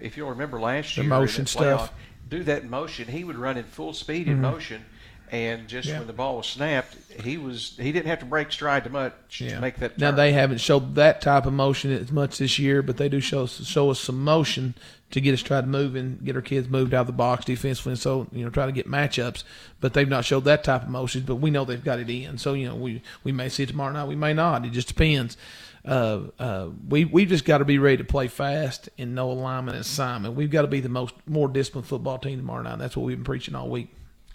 [0.00, 1.90] if you'll remember last The year, in motion the stuff.
[1.90, 1.92] playoff,
[2.32, 3.08] do that motion.
[3.08, 4.84] He would run in full speed in motion,
[5.30, 5.94] and just Mm-hmm.
[5.94, 5.98] Yeah.
[6.00, 9.12] when the ball was snapped, he was he didn't have to break stride too much
[9.38, 9.98] to make that.
[9.98, 13.20] Now they haven't showed that type of motion as much this year, but they do
[13.20, 14.74] show show us some motion
[15.10, 17.44] to get us try to move and get our kids moved out of the box
[17.44, 19.44] defensively, and so you know try to get matchups.
[19.80, 21.22] But they've not showed that type of motion.
[21.26, 23.68] But we know they've got it in, so you know we we may see it
[23.68, 24.64] tomorrow night, we may not.
[24.64, 25.36] It just depends.
[25.84, 29.76] Uh, uh, we we just got to be ready to play fast and no alignment
[29.76, 30.34] and assignment.
[30.34, 32.78] We've got to be the most more disciplined football team tomorrow night.
[32.78, 33.92] That's what we've been preaching all week.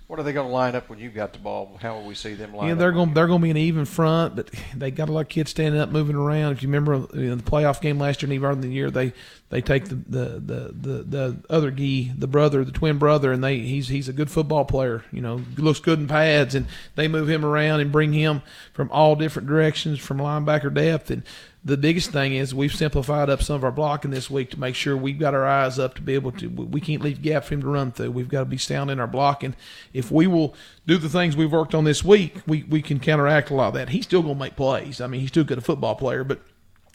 [0.08, 1.78] What are they going to line up when you've got the ball?
[1.82, 3.84] How will we see them line Yeah, they're going they're going to be an even
[3.84, 6.54] front, but they got a lot of kids standing up, moving around.
[6.54, 8.74] If you remember you know, the playoff game last year and even earlier in the
[8.74, 9.12] year, they
[9.50, 13.44] they take the the the the, the other Gee, the brother, the twin brother, and
[13.44, 15.04] they he's he's a good football player.
[15.12, 18.90] You know, looks good in pads, and they move him around and bring him from
[18.92, 21.12] all different directions from linebacker depth.
[21.12, 21.24] And
[21.68, 24.74] the biggest thing is we've simplified up some of our blocking this week to make
[24.74, 26.48] sure we've got our eyes up to be able to.
[26.48, 28.12] We can't leave gap for him to run through.
[28.12, 29.54] We've got to be sound in our blocking.
[29.92, 33.50] If we will do the things we've worked on this week, we we can counteract
[33.50, 33.90] a lot of that.
[33.90, 35.02] He's still going to make plays.
[35.02, 36.40] I mean, he's still good a football player, but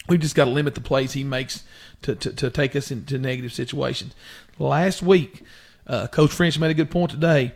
[0.08, 1.64] we've just got to limit the plays he makes
[2.00, 4.14] to, to, to take us into negative situations.
[4.58, 5.42] Last week,
[5.87, 7.52] uh, Coach French made a good point today.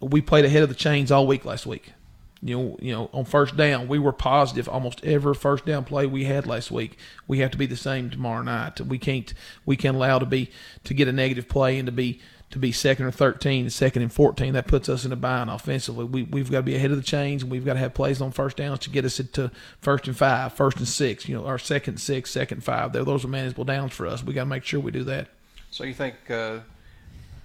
[0.00, 1.92] We played ahead of the chains all week last week.
[2.42, 6.06] You know, you know, on first down, we were positive almost every first down play
[6.06, 6.98] we had last week.
[7.26, 8.80] We have to be the same tomorrow night.
[8.80, 9.32] We can't
[9.64, 10.50] we can't allow to be
[10.84, 12.20] to get a negative play and to be
[12.50, 14.52] to be second or 13, second and 14.
[14.52, 16.04] That puts us in a bind offensively.
[16.04, 18.20] We, we've got to be ahead of the chains, and we've got to have plays
[18.20, 21.46] on first downs to get us into first and five, first and six, you know,
[21.46, 22.92] our second six, second five.
[22.92, 24.22] Those those are manageable downs for us.
[24.22, 25.28] we got to make sure we do that.
[25.70, 26.60] So you think uh,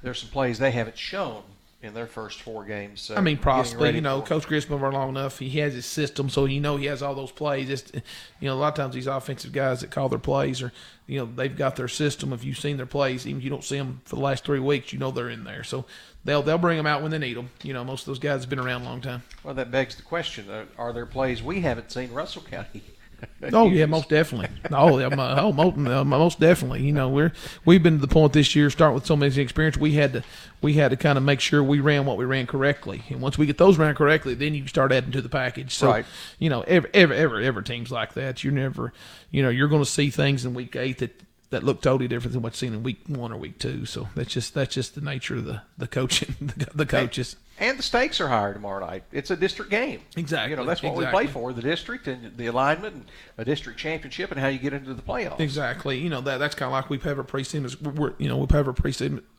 [0.03, 1.43] there's some plays they haven't shown
[1.83, 3.09] in their first four games?
[3.09, 3.91] Uh, I mean, possibly.
[3.91, 5.39] You know, Coach Chris been long enough.
[5.39, 7.69] He has his system, so you know he has all those plays.
[7.69, 7.91] It's,
[8.39, 10.71] you know, a lot of times these offensive guys that call their plays are,
[11.07, 12.33] you know, they've got their system.
[12.33, 14.59] If you've seen their plays, even if you don't see them for the last three
[14.59, 15.63] weeks, you know they're in there.
[15.63, 15.85] So
[16.23, 17.49] they'll they'll bring them out when they need them.
[17.63, 19.23] You know, most of those guys have been around a long time.
[19.43, 22.83] Well, that begs the question: Are there plays we haven't seen Russell County
[23.53, 24.49] Oh yeah, most definitely.
[24.71, 26.83] Oh, yeah, my- oh, most, uh, most definitely.
[26.83, 27.33] You know, we're
[27.65, 30.23] we've been to the point this year, starting with so many experience, we had to
[30.61, 33.37] we had to kind of make sure we ran what we ran correctly, and once
[33.37, 35.73] we get those ran correctly, then you start adding to the package.
[35.73, 36.05] So, Right.
[36.39, 38.43] you know, every every every, every teams like that.
[38.43, 38.93] You're never,
[39.31, 41.21] you know, you're going to see things in week eight that.
[41.49, 43.85] That look totally different than what's seen in week one or week two.
[43.85, 47.35] So that's just that's just the nature of the the coaching, the, the coaches.
[47.61, 49.03] And the stakes are higher tomorrow night.
[49.11, 50.01] It's a district game.
[50.17, 53.05] Exactly, You know, that's what we play for the district and the alignment and
[53.37, 55.39] a district championship and how you get into the playoffs.
[55.39, 55.99] Exactly.
[55.99, 57.79] You know that that's kind of like we have our preseason.
[57.95, 58.73] We're, you know we have our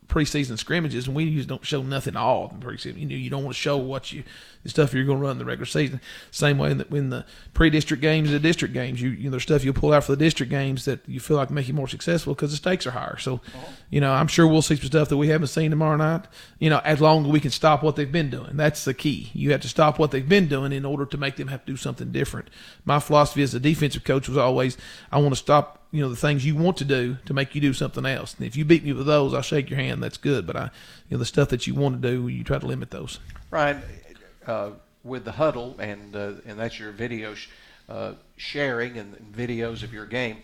[0.08, 2.98] preseason scrimmages, and we usually don't show nothing at all in preseason.
[2.98, 4.24] You know you don't want to show what you
[4.62, 6.00] the stuff you're going to run in the regular season.
[6.30, 9.64] Same way that when the pre-district games, the district games, you you know there's stuff
[9.64, 12.34] you'll pull out for the district games that you feel like make you more successful
[12.34, 13.16] because the stakes are higher.
[13.18, 13.40] So,
[13.90, 16.26] you know I'm sure we'll see some stuff that we haven't seen tomorrow night.
[16.58, 18.56] You know as long as we can stop what they've been doing.
[18.56, 19.30] That's the key.
[19.32, 21.72] You have to stop what they've been doing in order to make them have to
[21.72, 22.48] do something different.
[22.84, 24.76] My philosophy as a defensive coach was always
[25.10, 27.60] I want to stop you know the things you want to do to make you
[27.60, 28.34] do something else.
[28.36, 30.02] And if you beat me with those, I'll shake your hand.
[30.02, 30.46] That's good.
[30.46, 30.62] But I,
[31.08, 33.18] you know, the stuff that you want to do, you try to limit those.
[33.50, 33.82] Ryan,
[34.46, 34.70] uh,
[35.04, 37.48] with the Hudl and uh, and that's your video sh-
[37.88, 40.38] uh, sharing and videos of your game,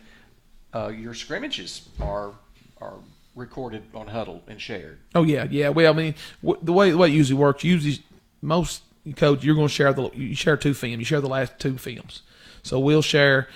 [0.74, 2.32] uh, your scrimmages are
[2.80, 2.98] are
[3.34, 4.98] recorded on Hudl and shared.
[5.14, 5.70] Oh yeah, yeah.
[5.70, 8.04] Well, I mean, w- the way the way it usually works, usually
[8.42, 8.82] most
[9.16, 10.98] coach you're going to share the you share two films.
[10.98, 12.22] You share the last two films.
[12.62, 13.48] So we'll share.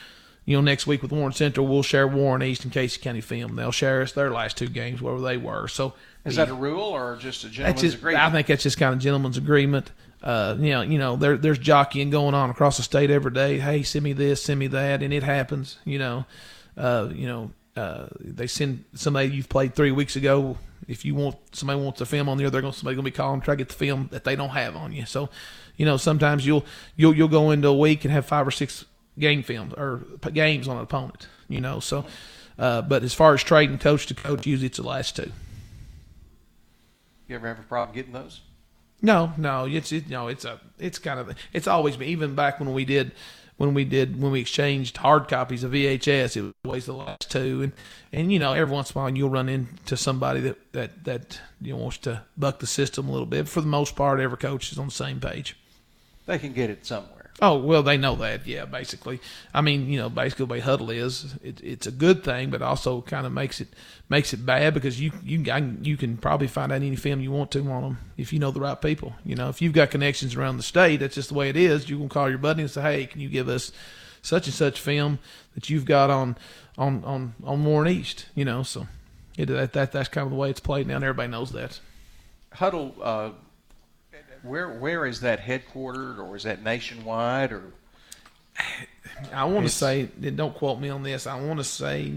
[0.44, 3.55] You know, next week with Warren Central, we'll share Warren East and Casey County film.
[3.55, 5.68] They'll share us their last two games, wherever they were.
[5.68, 8.24] So Is that a rule or just a gentleman's just, agreement?
[8.24, 9.92] I think that's just kind of gentleman's agreement.
[10.20, 13.59] Uh, you know, you know, there, there's jockeying going on across the state every day.
[13.59, 15.78] Hey, send me this, send me that, and it happens.
[15.85, 16.24] You know,
[16.76, 20.59] uh, you know, uh, they send somebody you've played three weeks ago.
[20.88, 23.16] If you want somebody wants a film on there, they're going somebody going to be
[23.16, 25.07] calling try to get the film that they don't have on you.
[25.07, 25.31] So,
[25.76, 26.64] you know, sometimes you'll
[26.96, 28.85] you'll you'll go into a week and have five or six
[29.18, 31.29] game films or games on an opponent.
[31.48, 32.05] You know, so.
[32.59, 35.33] Uh, but as far as trading coach to coach, usually it's the last two.
[37.27, 38.42] you ever have a problem getting those?
[39.01, 42.61] No, no, it's it, no, it's a it's kind of it's always been even back
[42.61, 43.12] when we did
[43.57, 47.31] when we did when we exchanged hard copies of VHS, it was always the last
[47.31, 47.72] two, and
[48.12, 51.40] and you know every once in a while you'll run into somebody that that that
[51.61, 53.48] you know wants to buck the system a little bit.
[53.48, 55.57] For the most part, every coach is on the same page.
[56.27, 57.21] They can get it somewhere.
[57.40, 58.47] Oh well, they know that.
[58.47, 59.18] Yeah, basically.
[59.55, 62.62] I mean, you know, basically the way Hudl is, it, it's a good thing, but
[62.62, 63.68] also kind of makes it
[64.09, 67.33] makes it bad because you you can- you can probably find out any film you
[67.33, 69.14] want to on them if you know the right people.
[69.25, 71.88] You know, if you've got connections around the state, that's just the way it is.
[71.88, 73.73] You can call your buddy and say, hey, can you give us
[74.21, 75.18] such and such film
[75.55, 76.37] that you've got on
[76.77, 78.27] on on on Warren East?
[78.35, 78.87] You know, so
[79.38, 81.81] it, that, that that's kind of the way it's played now, and everybody knows that.
[82.57, 83.31] Hudl, uh,
[84.42, 87.62] where where is that headquartered or is that nationwide or
[89.33, 91.26] I want to say, don't quote me on this.
[91.26, 92.12] I want to say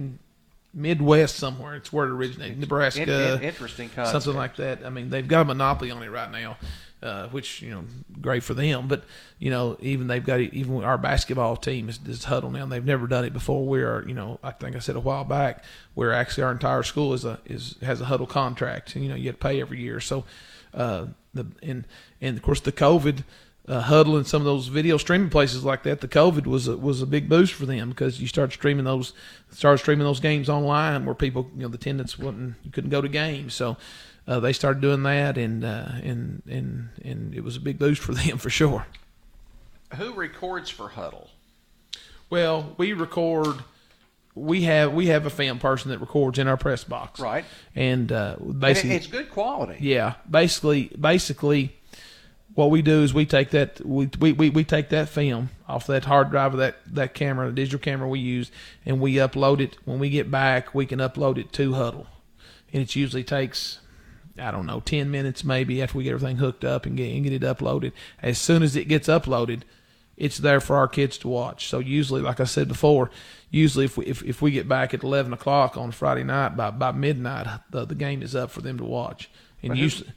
[0.73, 1.75] Midwest somewhere.
[1.75, 3.09] It's where it originated, Nebraska, in-
[3.39, 4.23] in- interesting concept.
[4.23, 4.85] something like that.
[4.85, 6.57] I mean, they've got a monopoly on it right now,
[7.01, 7.83] uh, which you know,
[8.21, 8.87] great for them.
[8.87, 9.03] But
[9.39, 12.63] you know, even they've got even our basketball team is, is Hudl now.
[12.63, 13.65] and They've never done it before.
[13.65, 16.83] We are, you know, I think I said a while back, where actually our entire
[16.83, 18.95] school is a is has a Hudl contract.
[18.95, 20.01] And, You know, you have to pay every year.
[20.01, 20.25] So,
[20.75, 21.87] uh, the and
[22.21, 23.23] and of course the COVID
[23.67, 26.77] uh, Hudl and some of those video streaming places like that, the COVID was a,
[26.77, 29.13] was a big boost for them because you started streaming those
[29.51, 33.01] started streaming those games online where people you know the attendance wasn't you couldn't go
[33.01, 33.75] to games so
[34.27, 38.01] uh, they started doing that and uh, and and and it was a big boost
[38.01, 38.85] for them for sure.
[39.95, 41.29] who records for Hudl?
[42.29, 43.63] Well, we record.
[44.35, 47.45] We have we have a film person that records in our press box, Right.
[47.73, 49.77] And uh, And basically, it's good quality.
[49.79, 51.73] Yeah, basically, basically,
[52.53, 55.87] what we do is we take that we, we, we, we take that film off
[55.87, 58.51] that hard drive of that that camera, the digital camera we use,
[58.85, 59.77] and we upload it.
[59.85, 62.07] When we get back, we can upload it to Hudl,
[62.73, 63.79] and it usually takes.
[64.37, 67.23] I don't know, ten minutes maybe after we get everything hooked up and get and
[67.23, 67.93] get it uploaded.
[68.21, 69.61] As soon as it gets uploaded,
[70.17, 71.67] it's there for our kids to watch.
[71.67, 73.11] So usually, like I said before,
[73.55, 76.69] usually if we if, if we get back at eleven o'clock on Friday night by
[76.71, 79.29] by midnight, the the game is up for them to watch.
[79.63, 80.11] And But usually,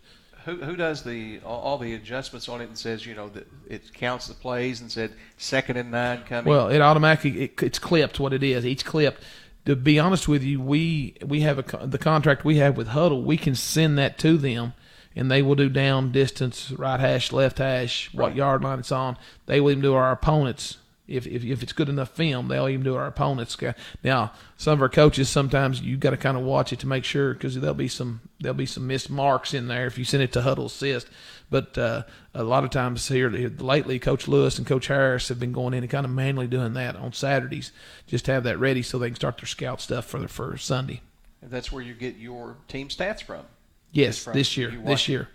[0.44, 3.46] Who, who does the all, all the adjustments on it and says you know that
[3.68, 6.50] it counts the plays and said second and nine coming?
[6.50, 8.66] Well, it automatically it, it's clipped what it is.
[8.66, 9.18] Each clip.
[9.66, 13.22] To be honest with you, we we have a the contract we have with Hudl.
[13.22, 14.72] We can send that to them,
[15.14, 18.36] and they will do down distance, right hash, left hash, what Right.
[18.36, 19.18] yard line it's on.
[19.46, 22.84] They will even do our opponents if, if, if it's good enough film, they'll even
[22.84, 23.56] do our opponents.
[24.04, 27.04] Now, some of our coaches sometimes you got to kind of watch it to make
[27.04, 30.22] sure because there'll be some there'll be some missed marks in there if you send
[30.22, 31.08] it to Hudl Assist.
[31.50, 32.02] But uh,
[32.34, 35.82] a lot of times here lately, Coach Lewis and Coach Harris have been going in
[35.82, 37.72] and kind of manually doing that on Saturdays,
[38.06, 40.56] just to have that ready so they can start their scout stuff for the for
[40.58, 41.00] Sunday.
[41.40, 43.46] And that's where you get your team stats from.
[43.92, 44.70] Yes, from this year.
[44.84, 45.28] This year.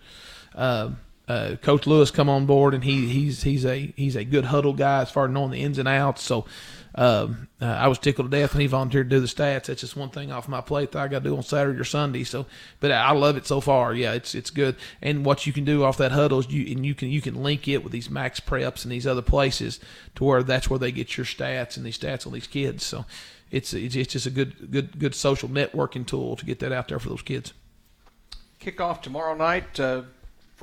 [0.54, 0.90] Uh,
[1.26, 4.76] uh, Coach Lewis come on board, and he he's he's a he's a good Hudl
[4.76, 6.22] guy as far as knowing the ins and outs.
[6.22, 6.44] So
[6.96, 9.64] um, uh, I was tickled to death when he volunteered to do the stats.
[9.64, 11.84] That's just one thing off my plate that I got to do on Saturday or
[11.84, 12.24] Sunday.
[12.24, 12.46] So,
[12.78, 13.94] but I love it so far.
[13.94, 14.76] Yeah, it's it's good.
[15.00, 17.42] And what you can do off that Hudl is you and you can you can
[17.42, 19.80] link it with these MaxPreps and these other places
[20.16, 22.84] to where that's where they get your stats and these stats on these kids.
[22.84, 23.06] So
[23.50, 26.88] it's it's, it's just a good good good social networking tool to get that out
[26.88, 27.54] there for those kids.
[28.60, 29.80] Kickoff tomorrow night.
[29.80, 30.02] Uh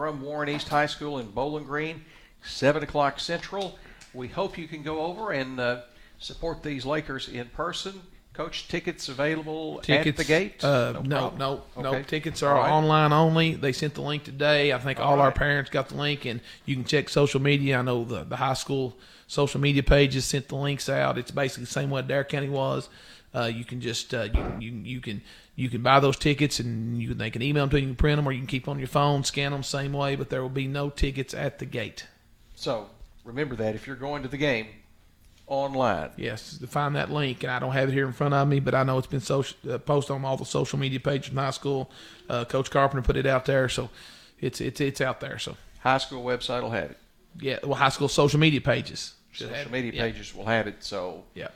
[0.01, 2.03] from Warren East High School in Bowling Green,
[2.41, 3.77] 7 o'clock Central.
[4.15, 5.81] We hope you can go over and uh,
[6.17, 8.01] support these Lakers in person.
[8.33, 10.63] Coach, tickets available tickets, at the gate?
[10.63, 11.97] Uh, no, no, no, okay.
[11.99, 12.01] no.
[12.01, 12.71] Tickets are right.
[12.71, 13.53] online only.
[13.53, 14.73] They sent the link today.
[14.73, 15.25] I think all, all right.
[15.25, 17.77] our parents got the link, and you can check social media.
[17.77, 18.97] I know the, the high school
[19.27, 21.19] social media pages sent the links out.
[21.19, 22.89] It's basically the same way Adair County was.
[23.35, 25.21] Uh, you can just uh, you, you you can
[25.61, 27.95] you can buy those tickets and you they can email them to you, you can
[27.95, 30.15] print them, or you can keep them on your phone, scan them same way.
[30.15, 32.07] But there will be no tickets at the gate.
[32.55, 32.89] So
[33.23, 34.67] remember that if you're going to the game
[35.45, 36.09] online.
[36.15, 38.59] Yes, to find that link, and I don't have it here in front of me,
[38.59, 41.37] but I know it's been social, uh, posted on all the social media pages in
[41.37, 41.91] high school.
[42.27, 43.89] Uh, Coach Carpenter put it out there, so
[44.39, 45.37] it's it's it's out there.
[45.37, 46.97] So high school website will have it.
[47.39, 49.13] Yeah, well, high school social media pages.
[49.33, 50.83] Social media pages will have it.
[50.83, 51.49] So yeah.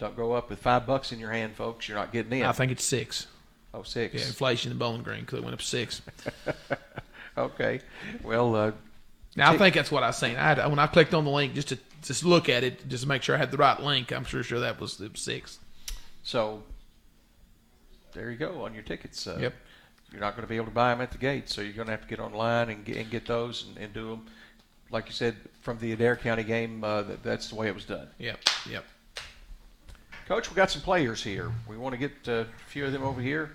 [0.00, 1.86] Don't go up with five bucks in your hand, folks.
[1.86, 2.46] You're not getting in.
[2.46, 3.26] I think it's six.
[3.74, 4.14] Oh, six.
[4.14, 6.00] Yeah, inflation in Bowling Green because it went up six.
[7.38, 7.80] okay.
[8.24, 8.72] Well, uh,
[9.36, 10.36] now I think that's what I seen.
[10.36, 13.02] I had, when I clicked on the link just to just look at it, just
[13.02, 14.10] to make sure I had the right link.
[14.10, 15.58] I'm sure sure that was, was six.
[16.22, 16.62] So
[18.14, 19.26] there you go on your tickets.
[19.26, 19.54] Uh, yep.
[20.10, 21.86] You're not going to be able to buy them at the gate, so you're going
[21.86, 24.26] to have to get online and get, and get those and, and do them.
[24.90, 27.84] Like you said, from the Adair County game, uh, that, that's the way it was
[27.84, 28.08] done.
[28.18, 28.40] Yep.
[28.68, 28.84] Yep.
[30.30, 31.50] Coach, we got some players here.
[31.66, 33.50] We want to get uh, a few of them over here.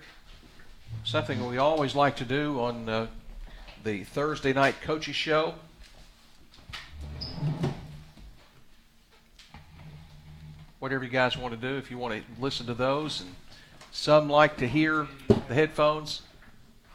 [1.05, 3.07] Something we always like to do on uh,
[3.85, 5.53] the Thursday night coaches show.
[10.79, 13.33] Whatever you guys want to do, if you want to listen to those, and
[13.93, 16.23] some like to hear the headphones.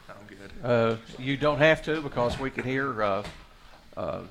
[0.07, 0.51] I'm good.
[0.63, 3.01] Uh, you don't have to because we can hear.
[3.01, 3.23] Uh,
[3.97, 4.21] uh,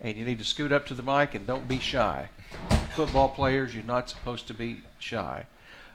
[0.00, 2.28] and you need to scoot up to the mic and don't be shy
[2.92, 5.46] football players, you're not supposed to be shy.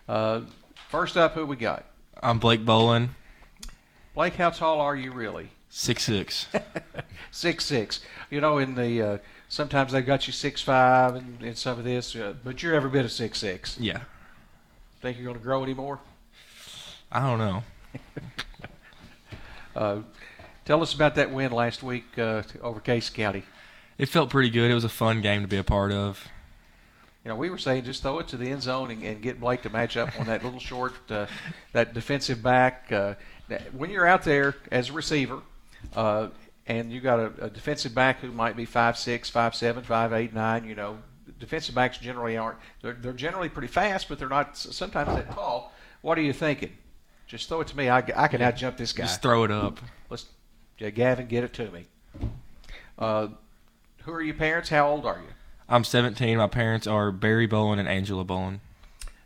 [0.10, 0.42] Uh,
[0.90, 1.86] first up, who we got?
[2.22, 3.10] I'm Blake Bolin.
[4.16, 5.50] Blake, how tall are you really?
[5.70, 6.48] Six six.
[7.32, 8.00] six six.
[8.32, 9.18] You know, in the uh,
[9.48, 12.90] sometimes they've got you six five and, and some of this, uh, but you're every
[12.90, 13.78] bit of six six.
[13.80, 14.02] Yeah.
[15.02, 16.00] Think you're going to grow anymore?
[17.12, 17.64] I don't know.
[19.76, 19.98] uh,
[20.66, 23.44] tell us about that win last week uh, over Casey County.
[24.00, 24.72] It felt pretty good.
[24.72, 26.28] It was a fun game to be a part of
[27.28, 29.38] you know, we were saying just throw it to the end zone and, and get
[29.38, 31.26] Blake to match up on that little short, uh,
[31.74, 32.90] that defensive back.
[32.90, 33.16] Uh,
[33.74, 35.42] when you're out there as a receiver,
[35.94, 36.30] uh,
[36.68, 40.14] and you got a, a defensive back who might be five six, five seven, five
[40.14, 40.64] eight, nine.
[40.64, 41.00] You know,
[41.38, 42.60] defensive backs generally aren't.
[42.82, 45.74] They're, they're generally pretty fast, but they're not sometimes that tall.
[46.00, 46.72] What are you thinking?
[47.26, 47.90] Just throw it to me.
[47.90, 49.04] I, I can out jump this guy.
[49.04, 49.82] Just throw it up.
[50.10, 50.28] Let's,
[50.78, 51.88] yeah, Gavin, get it to me.
[52.98, 53.28] Uh,
[54.04, 54.70] who are your parents?
[54.70, 55.34] How old are you?
[55.70, 56.38] I'm 17.
[56.38, 58.62] My parents are Barry Bowen and Angela Bowen.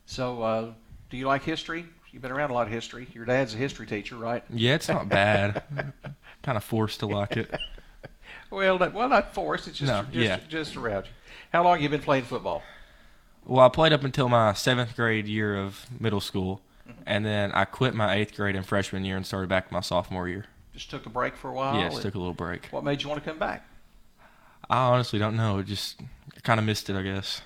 [0.08, 0.72] So, uh,
[1.10, 1.86] do you like history?
[2.12, 3.08] You've been around a lot of history.
[3.14, 4.44] Your dad's a history teacher, right?
[4.50, 5.64] Yeah, it's not bad.
[6.44, 7.54] kind of forced to like it.
[8.50, 9.68] well, not, well, not forced.
[9.68, 10.40] It's just no, just, yeah.
[10.50, 11.12] just around you.
[11.54, 12.64] How long have you been playing football?
[13.46, 17.02] Well, I played up until my seventh grade year of middle school, mm-hmm.
[17.06, 20.28] and then I quit my eighth grade and freshman year and started back my sophomore
[20.28, 20.46] year.
[20.74, 21.76] Just took a break for a while.
[21.76, 22.66] Yes, took a little break.
[22.72, 23.66] What made you want to come back?
[24.70, 25.60] I honestly don't know.
[25.60, 26.00] It just
[26.44, 27.42] kind of missed it, I guess.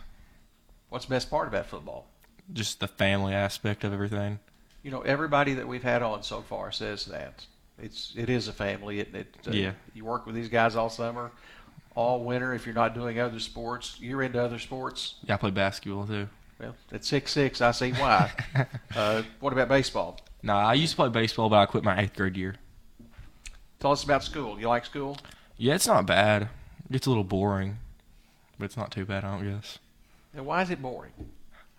[0.90, 2.08] What's the best part about football?
[2.54, 4.40] Just the family aspect of everything.
[4.84, 7.46] You know, everybody that we've had on so far says that
[7.82, 9.00] it's it is a family.
[9.00, 9.72] It, it uh, yeah.
[9.94, 11.32] You work with these guys all summer,
[11.96, 12.54] all winter.
[12.54, 15.16] If you're not doing other sports, you're into other sports.
[15.24, 16.28] Yeah, I play basketball too.
[16.60, 18.32] Well, at six six, I see why.
[18.96, 20.20] uh, what about baseball?
[20.44, 22.56] No, I used to play baseball, but I quit my eighth grade year.
[23.80, 24.60] Tell us about school.
[24.60, 25.18] You like school?
[25.58, 26.44] Yeah, it's not bad.
[26.86, 27.78] It gets a little boring,
[28.58, 29.80] but it's not too bad, I don't guess.
[30.34, 31.12] And why is it boring?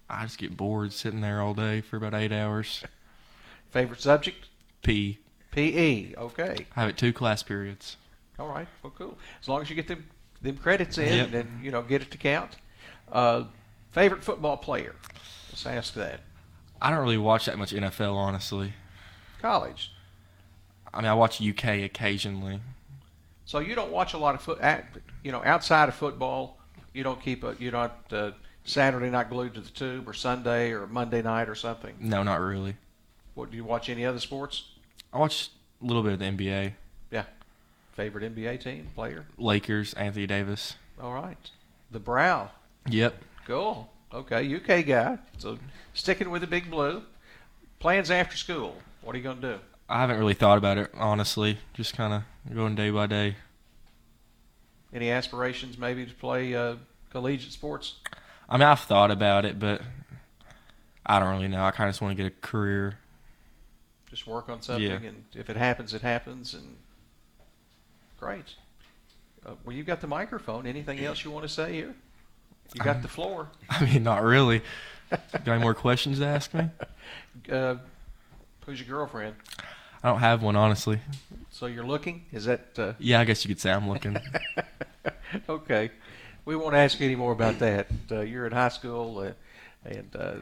[0.08, 2.84] I just get bored sitting there all day for about eight hours.
[3.70, 4.46] Favorite subject?
[4.82, 5.18] P.
[5.50, 6.14] PE.
[6.16, 6.66] Okay.
[6.76, 7.96] I have it two class periods.
[8.38, 8.68] All right.
[8.82, 9.18] Well, cool.
[9.40, 10.06] As long as you get them
[10.42, 11.32] them credits in Yep.
[11.32, 12.52] and you know get it to count.
[13.10, 13.44] Uh,
[13.92, 14.94] favorite football player?
[15.50, 16.20] Let's ask that.
[16.80, 18.74] I don't really watch that much NFL, honestly.
[19.40, 19.92] College.
[20.92, 22.60] I mean, I watch UK occasionally.
[23.46, 24.60] So you don't watch a lot of foot,
[25.22, 26.55] you know, outside of football.
[26.96, 28.30] You don't keep a, you don't uh,
[28.64, 31.94] Saturday night glued to the tube or Sunday or Monday night or something.
[32.00, 32.74] No, not really.
[33.34, 34.70] What do you watch any other sports?
[35.12, 35.50] I watch
[35.82, 36.72] a little bit of the NBA.
[37.10, 37.24] Yeah.
[37.92, 39.26] Favorite NBA team player?
[39.36, 40.76] Lakers, Anthony Davis.
[40.98, 41.50] All right.
[41.90, 42.50] The Brow.
[42.88, 43.22] Yep.
[43.46, 43.90] Cool.
[44.14, 45.18] Okay, UK guy.
[45.36, 45.58] So
[45.92, 47.02] sticking with the big blue.
[47.78, 48.74] Plans after school.
[49.02, 49.60] What are you going to do?
[49.86, 51.58] I haven't really thought about it, honestly.
[51.74, 53.36] Just kind of going day by day.
[54.96, 56.76] Any aspirations maybe to play uh,
[57.10, 57.96] collegiate sports?
[58.48, 59.82] I mean, I've thought about it, but
[61.04, 61.62] I don't really know.
[61.62, 62.98] I kind of just want to get a career.
[64.08, 64.96] Just work on something, Yeah.
[65.08, 66.54] and if it happens, it happens.
[66.54, 66.76] And
[68.18, 68.54] great.
[69.44, 70.66] Uh, well, you've got the microphone.
[70.66, 71.94] Anything else you want to say here?
[72.74, 73.48] You got the floor.
[73.70, 74.62] I mean, not really.
[75.10, 76.68] Got any more questions to ask me?
[77.52, 77.76] Uh,
[78.64, 79.36] who's your girlfriend?
[80.06, 81.00] I don't have one, honestly.
[81.50, 82.26] So you're looking?
[82.30, 84.16] Is that uh, Yeah, I guess you could say I'm looking.
[85.48, 85.90] okay?
[86.44, 87.88] We won't ask any more about that.
[88.08, 89.32] Uh, you're in high school, uh,
[89.84, 90.34] and uh,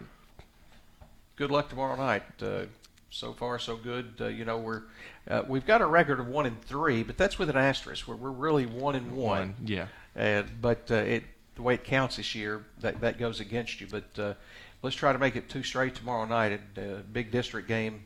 [1.36, 2.24] good luck tomorrow night.
[2.42, 2.64] Uh,
[3.08, 4.12] so far, so good.
[4.20, 4.82] Uh, you know, we're
[5.30, 8.06] uh, we've got a record of one and three, but that's with an asterisk.
[8.06, 9.54] We're, we're really one and one.
[9.64, 9.86] Yeah.
[10.14, 13.86] And but uh, it the way it counts this year, that that goes against you.
[13.90, 14.34] But uh,
[14.82, 18.02] let's try to make it two straight tomorrow night uh, big district game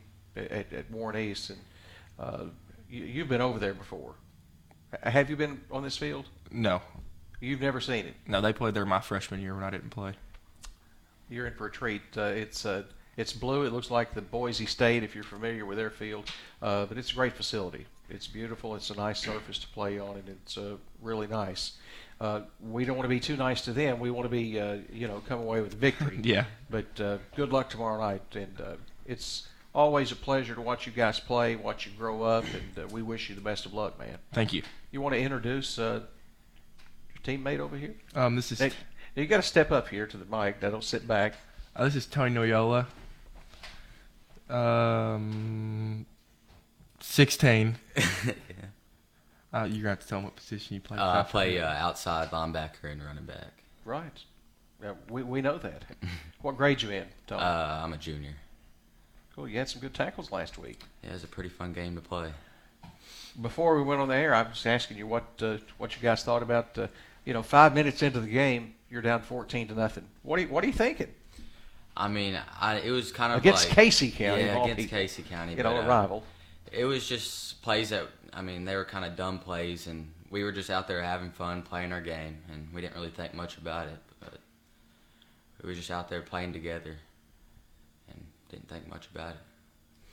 [0.51, 1.49] at, at Warren East.
[1.51, 1.59] And
[2.19, 2.43] uh,
[2.89, 4.13] you, you've been over there before.
[4.93, 6.25] H- Have you been on this field?
[6.51, 6.81] No.
[7.41, 8.15] You've never seen it.
[8.27, 10.13] No, they played there my freshman year when I didn't play.
[11.29, 12.01] You're in for a treat.
[12.17, 12.83] Uh, it's uh,
[13.15, 13.63] it's blue.
[13.63, 16.29] It looks like the Boise State if you're familiar with their field,
[16.61, 17.85] uh, but it's a great facility.
[18.09, 18.75] It's beautiful.
[18.75, 21.73] It's a nice surface to play on, and it's uh, really nice.
[22.19, 23.99] Uh, we don't want to be too nice to them.
[23.99, 26.19] We want to be, uh, you know, come away with victory.
[26.23, 26.45] Yeah.
[26.69, 28.73] But uh, good luck tomorrow night, and uh,
[29.05, 32.87] it's always a pleasure to watch you guys play, watch you grow up, and uh,
[32.87, 34.17] we wish you the best of luck, man.
[34.33, 34.63] Thank you.
[34.91, 36.01] You want to introduce uh,
[37.13, 37.95] your teammate over here?
[38.15, 38.71] Um, this is Hey,
[39.15, 40.61] you got to step up here to the mic.
[40.61, 41.33] Now, don't sit back.
[41.75, 42.85] uh, this is Tony Noyola.
[44.49, 46.05] Um,
[46.99, 47.77] sixteen.
[49.51, 50.97] Uh, you're gonna have to tell him what position you play.
[50.97, 53.63] Uh, I play uh, outside linebacker and running back.
[53.83, 54.13] Right.
[54.79, 55.85] Yeah, we, we know that.
[56.41, 57.41] what grade you in, Tony?
[57.41, 58.35] Uh, I'm a junior.
[59.39, 59.47] Cool.
[59.47, 60.79] You had some good tackles last week.
[61.03, 62.31] Yeah, it was a pretty fun game to play.
[63.41, 66.23] Before we went on the air, I was asking you what uh, what you guys
[66.23, 66.77] thought about.
[66.77, 66.87] Uh,
[67.25, 70.05] you know, five minutes into the game, you're down 14 to nothing.
[70.23, 71.13] What are you, what are you thinking
[71.95, 74.43] I mean, I, it was kind of against like, Casey County?
[74.43, 74.97] Yeah, against people.
[74.97, 75.55] Casey County.
[75.55, 76.23] You know, a uh, rival.
[76.71, 80.43] It was just plays that I mean they were kind of dumb plays, and we
[80.43, 83.57] were just out there having fun playing our game, and we didn't really think much
[83.57, 83.97] about it.
[84.19, 84.37] But
[85.61, 86.97] we were just out there playing together,
[88.49, 89.37] didn't think much about it.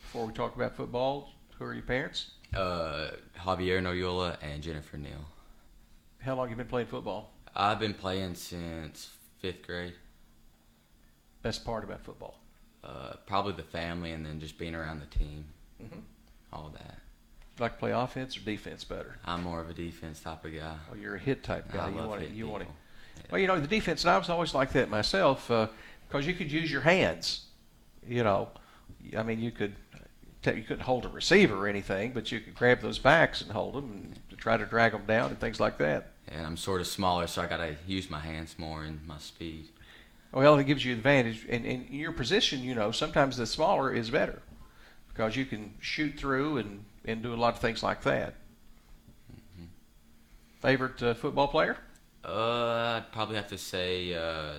[0.03, 2.31] Before we talk about football, who are your parents?
[2.55, 3.09] Uh,
[3.41, 5.25] Javier Noyola and Jennifer Neal.
[6.21, 7.33] How long you been playing football?
[7.55, 9.11] I've been playing since
[9.41, 9.95] fifth grade.
[11.43, 12.39] Best part about football?
[12.85, 15.47] Uh, probably the family, and then just being around the team,
[15.83, 16.03] Mhm.
[16.53, 16.99] all that.
[17.59, 19.19] You like to play offense or defense better?
[19.25, 20.77] I'm more of a defense type of guy.
[20.91, 21.87] Oh, you're a hit type guy.
[21.87, 22.67] I you love want to, hitting you want to.
[22.67, 22.77] people.
[23.31, 26.53] Well, you know the defense, and I was always like that myself because you could
[26.53, 27.46] use your hands.
[28.09, 28.49] You know,
[29.17, 29.75] I mean, you could
[30.45, 33.75] you couldn't hold a receiver or anything, but you could grab those backs and hold
[33.75, 36.13] them and try to drag them down and things like that.
[36.29, 39.19] And I'm sort of smaller, so I got to use my hands more and my
[39.19, 39.69] speed.
[40.33, 44.11] Well, it gives you advantage, and in your position, you know, sometimes the smaller is
[44.11, 44.43] better
[45.09, 48.35] because you can shoot through and and do a lot of things like that.
[50.61, 51.77] Favorite uh, football player?
[52.25, 54.55] Uh, I'd probably have to say uh,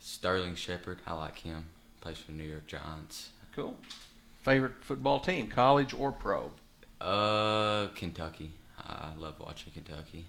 [0.00, 0.98] Sterling Shepard.
[1.06, 1.66] I like him.
[2.08, 3.28] Plays for the New York Giants.
[3.54, 3.76] Cool.
[4.42, 6.50] Favorite football team, college or pro?
[7.02, 8.50] Uh, Kentucky.
[8.82, 10.24] I love watching Kentucky.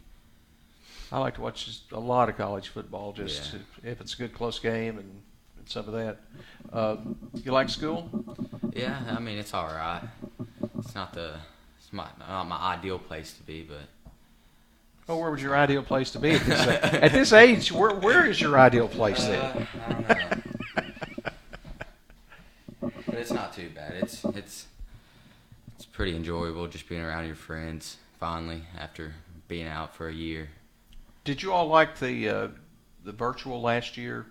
[1.09, 3.59] I like to watch just a lot of college football, just Yeah.
[3.81, 5.21] to, if it's a good close game and,
[5.57, 6.17] and some of that.
[6.73, 6.97] Uh,
[7.45, 8.09] you like school?
[8.73, 10.01] Yeah, I mean it's all right.
[10.79, 11.35] It's not the
[11.79, 13.77] it's my, not my ideal place to be, but
[15.07, 17.71] Oh, where would your ideal place to be at this, at this age?
[17.71, 19.39] Where where is your ideal place then?
[19.39, 20.41] Uh, I don't know.
[23.19, 23.93] But it's not too bad.
[23.95, 24.67] It's it's
[25.75, 29.13] it's pretty enjoyable just being around your friends finally after
[29.49, 30.49] being out for a year.
[31.25, 32.47] Did you all like the uh,
[33.03, 34.25] the virtual last year?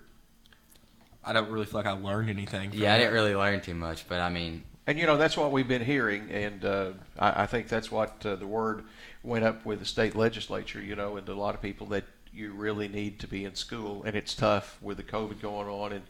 [1.23, 2.71] I don't really feel like I learned anything.
[2.71, 5.37] from Yeah, I didn't really learn too much, but I mean, And you know that's
[5.37, 8.85] what we've been hearing, and uh, I, I think that's what uh, the word
[9.23, 10.81] went up with the state legislature.
[10.81, 14.03] You know, and a lot of people that you really need to be in school,
[14.05, 16.05] and it's tough with the COVID going on and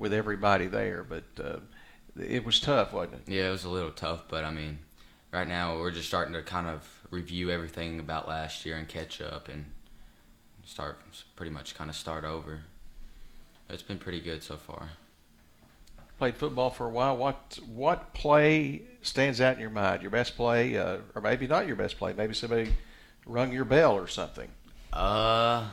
[0.00, 1.04] with everybody there.
[1.04, 1.58] But uh,
[2.18, 3.32] it was tough, wasn't it?
[3.32, 4.78] Yeah, it was a little tough, but I mean,
[5.32, 9.20] right now we're just starting to kind of review everything about last year and catch
[9.20, 9.66] up and
[10.64, 10.98] start
[11.36, 12.60] pretty much kind of start over.
[13.68, 14.90] It's been pretty good so far.
[16.18, 17.16] Played football for a while.
[17.16, 20.02] What what play stands out in your mind?
[20.02, 22.12] Your best play, uh, or maybe not your best play?
[22.12, 22.72] Maybe somebody
[23.26, 24.48] rung your bell or something.
[24.92, 25.66] Uh,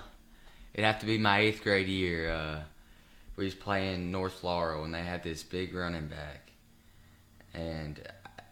[0.74, 2.32] it'd have to be my eighth grade year.
[2.32, 2.60] Uh,
[3.42, 6.52] we was playing North Laurel and they had this big running back,
[7.56, 8.00] and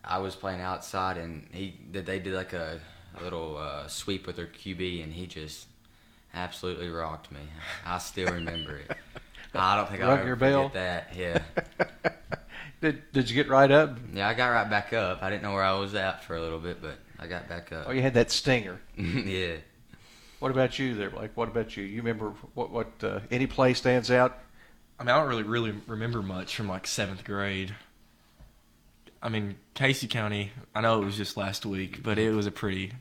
[0.03, 2.81] I was playing outside and he they did like a,
[3.15, 5.67] a little uh, sweep with their QB and he just
[6.33, 7.41] absolutely rocked me.
[7.85, 8.97] I still remember it.
[9.53, 10.69] I don't think I'll ever your bell?
[10.69, 11.15] forget that.
[11.15, 12.09] Yeah.
[12.81, 13.95] Did Did you get right up?
[14.11, 15.21] Yeah, I got right back up.
[15.21, 17.71] I didn't know where I was at for a little bit, but I got back
[17.71, 17.85] up.
[17.87, 18.81] Oh, you had that stinger.
[18.97, 19.57] yeah.
[20.39, 21.29] What about you there, Blake?
[21.35, 21.83] What about you?
[21.83, 24.39] You remember what what uh, any play stands out?
[24.99, 27.73] I mean, I don't really really remember much from like seventh grade.
[29.21, 30.51] I mean, Casey County.
[30.73, 32.93] I know it was just last week, but it was a pretty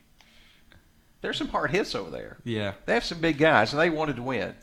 [1.20, 2.38] There's some hard hits over there.
[2.44, 2.72] yeah.
[2.86, 4.54] They have some big guys, and they wanted to win.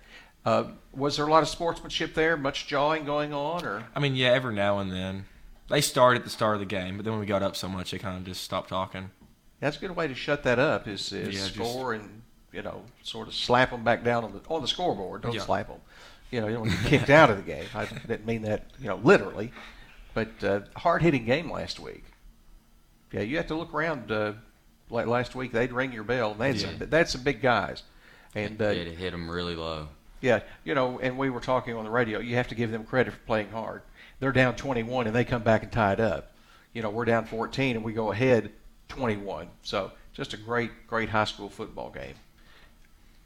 [0.45, 2.37] Uh, was there a lot of sportsmanship there?
[2.37, 5.25] Much jawing going on, or I mean, yeah, every now and then
[5.69, 7.67] they start at the start of the game, but then when we got up so
[7.67, 9.09] much, they kind of just stopped talking.
[9.59, 10.87] that's a good way to shut that up.
[10.87, 12.21] Is, is Yeah, just- score and
[12.53, 15.21] you know sort of slap them back down on the on the scoreboard.
[15.23, 15.41] Don't Yeah.
[15.41, 15.79] slap them.
[16.35, 17.63] You know, you don't get kicked out of the game.
[17.73, 19.53] I didn't mean that you know literally,
[20.13, 22.03] but uh, hard hitting game last week.
[23.13, 24.11] Yeah, you have to look around.
[24.11, 24.33] Uh,
[24.89, 26.31] like last week, they'd ring your bell.
[26.31, 26.71] And that's Yeah.
[26.79, 27.83] that's some big guys,
[28.35, 29.87] and uh, hit them really low.
[30.19, 32.19] Yeah, you know, and we were talking on the radio.
[32.19, 33.81] You have to give them credit for playing hard.
[34.19, 36.33] They're down 21 and they come back and tie it up.
[36.73, 38.51] You know, we're down 14 and we go ahead
[38.89, 39.47] 21.
[39.61, 42.15] So just a great, great high school football game.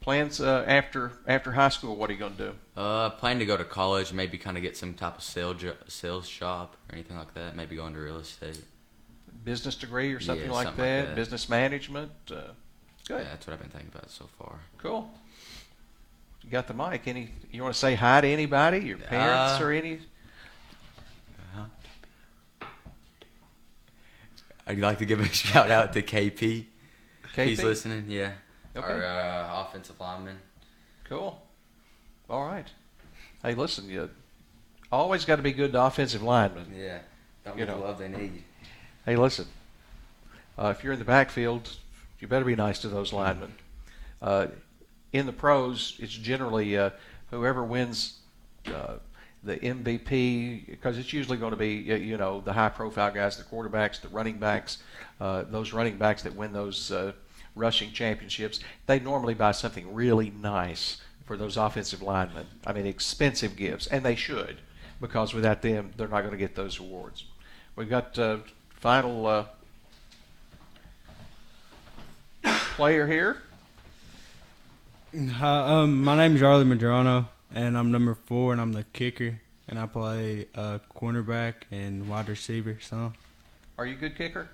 [0.00, 1.94] Plans uh, after after high school?
[1.94, 2.54] What are you going to do?
[2.74, 5.76] Uh, plan to go to college, maybe kind of get some type of sales jo-
[5.88, 7.54] sales shop or anything like that.
[7.54, 8.62] Maybe go into real estate.
[9.44, 11.06] Business degree or something Yeah, like something like that?
[11.08, 11.16] that.
[11.16, 12.12] Business management.
[12.30, 12.34] Uh,
[13.06, 14.60] good, Yeah, that's what I've been thinking about so far.
[14.78, 15.10] cool.
[16.42, 17.02] You got the mic.
[17.06, 17.30] Any?
[17.52, 18.78] You want to say hi to anybody?
[18.78, 20.00] Your parents Uh, or any?
[24.66, 26.64] I'd like to give a shout out to KP.
[27.34, 27.44] KP?
[27.46, 28.06] He's listening.
[28.08, 28.32] Yeah,
[28.76, 28.86] Okay.
[28.86, 30.36] our uh, offensive lineman.
[31.04, 31.40] Cool.
[32.28, 32.66] All right.
[33.42, 34.08] Hey, listen, you
[34.92, 36.66] always got to be good to offensive linemen.
[36.76, 36.98] Yeah,
[37.44, 37.86] don't You get the know.
[37.86, 38.44] love they need.
[39.04, 39.46] Hey, listen.
[40.58, 41.76] Uh, if you're in the backfield,
[42.20, 43.54] you better be nice to those linemen.
[44.20, 44.48] Uh,
[45.12, 46.90] in the pros, it's generally uh,
[47.30, 48.18] whoever wins
[48.66, 48.94] uh,
[49.42, 54.00] the MVP because it's usually going to be you know the high-profile guys, the quarterbacks,
[54.00, 54.78] the running backs,
[55.20, 57.12] uh, those running backs that win those uh,
[57.54, 58.60] rushing championships.
[58.86, 62.46] They normally buy something really nice for those offensive linemen.
[62.66, 64.58] I mean, expensive gifts, and they should
[65.00, 67.24] because without them, they're not going to get those awards.
[67.76, 68.38] We've got uh,
[68.70, 69.44] final uh,
[72.76, 73.42] player here.
[75.14, 79.78] Hi, um, my name's Charlie Madrano, and I'm number four, and I'm the kicker, and
[79.78, 82.78] I play uh, cornerback and wide receiver.
[82.80, 83.12] So
[83.78, 84.48] Are you a good kicker?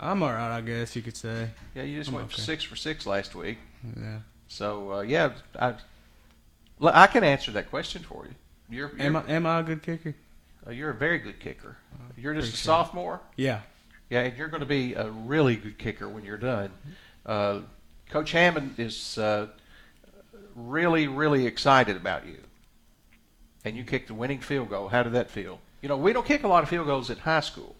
[0.00, 1.50] I'm all right, I guess you could say.
[1.74, 2.42] Yeah, you just I'm went okay.
[2.42, 3.58] six for six last week.
[3.96, 4.18] Yeah.
[4.48, 8.34] So uh, yeah, I can answer that question for you.
[8.68, 10.14] You're you're, Am I am I a good kicker?
[10.66, 11.76] uh, you're a very good kicker.
[12.16, 12.58] You're just a it.
[12.58, 13.20] sophomore.
[13.36, 13.60] Yeah.
[14.10, 16.70] Yeah, and you're going to be a really good kicker when you're done.
[17.24, 17.60] Uh,
[18.10, 19.46] Coach Hammond is uh,
[20.54, 22.36] really, really excited about you.
[23.64, 24.88] And you kicked the winning field goal.
[24.88, 25.60] How did that feel?
[25.80, 27.74] You know, we don't kick a lot of field goals in high school.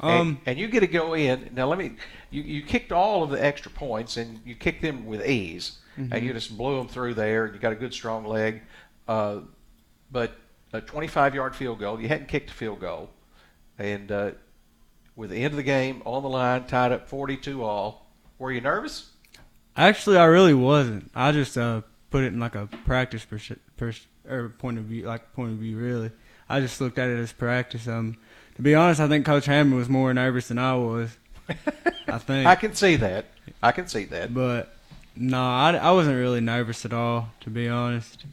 [0.00, 0.40] And- Um.
[0.46, 1.50] and, you get to go in.
[1.54, 1.92] Now, let me.
[2.30, 6.22] You, you kicked all of the extra points, and you kicked them with ease, and
[6.22, 7.46] you just blew them through there.
[7.46, 8.62] And you got a good strong leg,
[9.08, 9.38] uh,
[10.12, 10.36] but
[10.72, 12.00] a 25-yard field goal.
[12.00, 13.10] You hadn't kicked a field goal,
[13.78, 14.30] and uh,
[15.16, 18.06] with the end of the game on the line, tied up 42 all.
[18.38, 19.10] Were you nervous?
[19.76, 21.10] Actually, I really wasn't.
[21.14, 21.80] I just uh,
[22.10, 25.58] put it in like a practice pers- pers- or point of view, like point of
[25.58, 25.76] view.
[25.78, 26.10] Really,
[26.48, 27.88] I just looked at it as practice.
[27.88, 28.16] Um,
[28.58, 31.16] to be honest, I think Coach Hammond was more nervous than I was.
[31.48, 32.46] I think.
[32.46, 33.24] I can see that.
[33.62, 34.34] I can see that.
[34.34, 34.74] But
[35.16, 38.24] no, I, I wasn't really nervous at all, to be honest.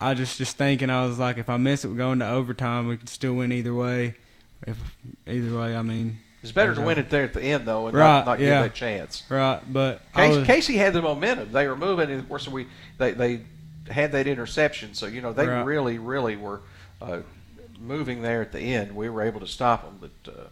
[0.00, 2.88] I just just thinking I was like, if I miss it, we're going to overtime.
[2.88, 4.14] We could still win either way.
[4.66, 4.76] If
[5.26, 7.96] either way, I mean, It's better to win it there at the end, though, and
[7.96, 8.46] Right, not, not yeah.
[8.62, 9.22] give that chance.
[9.28, 9.60] right?
[9.72, 11.50] But Casey, was, Casey had the momentum.
[11.52, 12.66] They were moving, and of course, we
[12.98, 13.40] they, they
[13.90, 14.94] had that interception.
[14.94, 15.62] So you know they Right.
[15.64, 16.60] really, really were
[17.00, 17.20] uh,
[17.82, 18.94] moving there at the end.
[18.94, 20.44] We were able to stop them, but uh,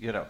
[0.00, 0.26] you know,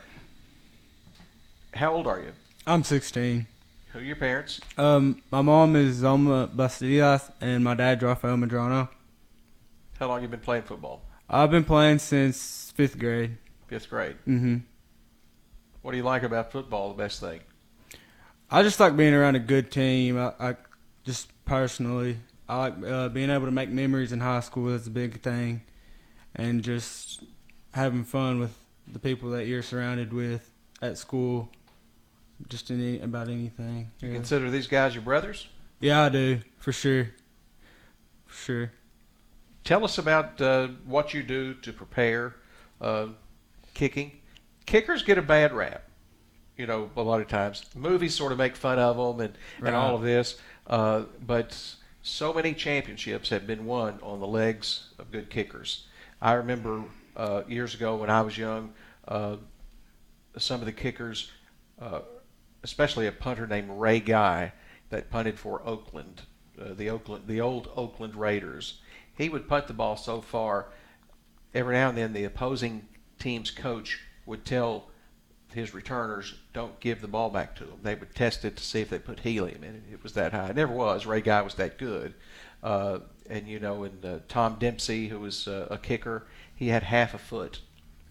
[1.74, 2.32] how old are you?
[2.66, 3.46] I'm 16.
[3.92, 4.60] Who are your parents?
[4.78, 8.88] Um, my mom is Zoma Bastidas and my dad Rafael Madrano.
[9.98, 11.02] How long you been playing football?
[11.28, 13.36] I've been playing since fifth grade.
[13.68, 14.16] Fifth grade.
[14.26, 14.58] Mm-hmm.
[15.82, 16.88] What do you like about football?
[16.88, 17.40] The best thing?
[18.50, 20.18] I just like being around a good team.
[20.18, 20.56] I, I
[21.04, 22.18] just personally,
[22.48, 24.70] I like uh, being able to make memories in high school.
[24.70, 25.62] That's a big thing,
[26.34, 27.22] and just
[27.72, 28.56] having fun with
[28.86, 31.50] the people that you're surrounded with at school.
[32.48, 33.90] Just any about anything.
[34.00, 34.14] You yeah.
[34.14, 35.48] consider these guys your brothers?
[35.80, 37.10] Yeah, I do for sure.
[38.26, 38.72] For sure.
[39.64, 42.34] Tell us about uh, what you do to prepare
[42.80, 43.08] uh,
[43.74, 44.12] kicking.
[44.66, 45.84] Kickers get a bad rap,
[46.56, 47.64] you know, a lot of times.
[47.76, 49.68] Movies sort of make fun of them and, Right.
[49.68, 51.56] and all of this, uh, but
[52.02, 55.86] so many championships have been won on the legs of good kickers.
[56.22, 56.84] I remember
[57.16, 58.74] uh, years ago when I was young,
[59.08, 59.38] uh,
[60.38, 61.32] some of the kickers,
[61.80, 62.02] uh,
[62.62, 64.52] especially a punter named Ray Guy
[64.90, 66.22] that punted for Oakland,
[66.60, 68.80] uh, the Oakland, the old Oakland Raiders.
[69.18, 70.68] He would punt the ball so far.
[71.54, 72.86] Every now and then, the opposing
[73.18, 74.90] team's coach would tell
[75.52, 78.80] his returners, "Don't give the ball back to them." They would test it to see
[78.80, 79.82] if they put helium in it.
[79.92, 80.50] It was that high.
[80.50, 81.04] It never was.
[81.04, 82.14] Ray Guy was that good.
[83.32, 87.14] And you know, and uh, Tom Dempsey, who was uh, a kicker, he had half
[87.14, 87.60] a foot,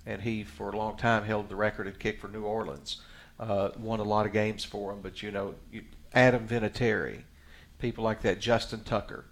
[0.04, 3.04] and he for a long time held the record at kick for New Orleans.
[3.40, 5.84] Uh, won a lot of games for him, but you know, you,
[6.16, 7.22] Adam Vinatieri,
[7.78, 9.26] people like that, Justin Tucker,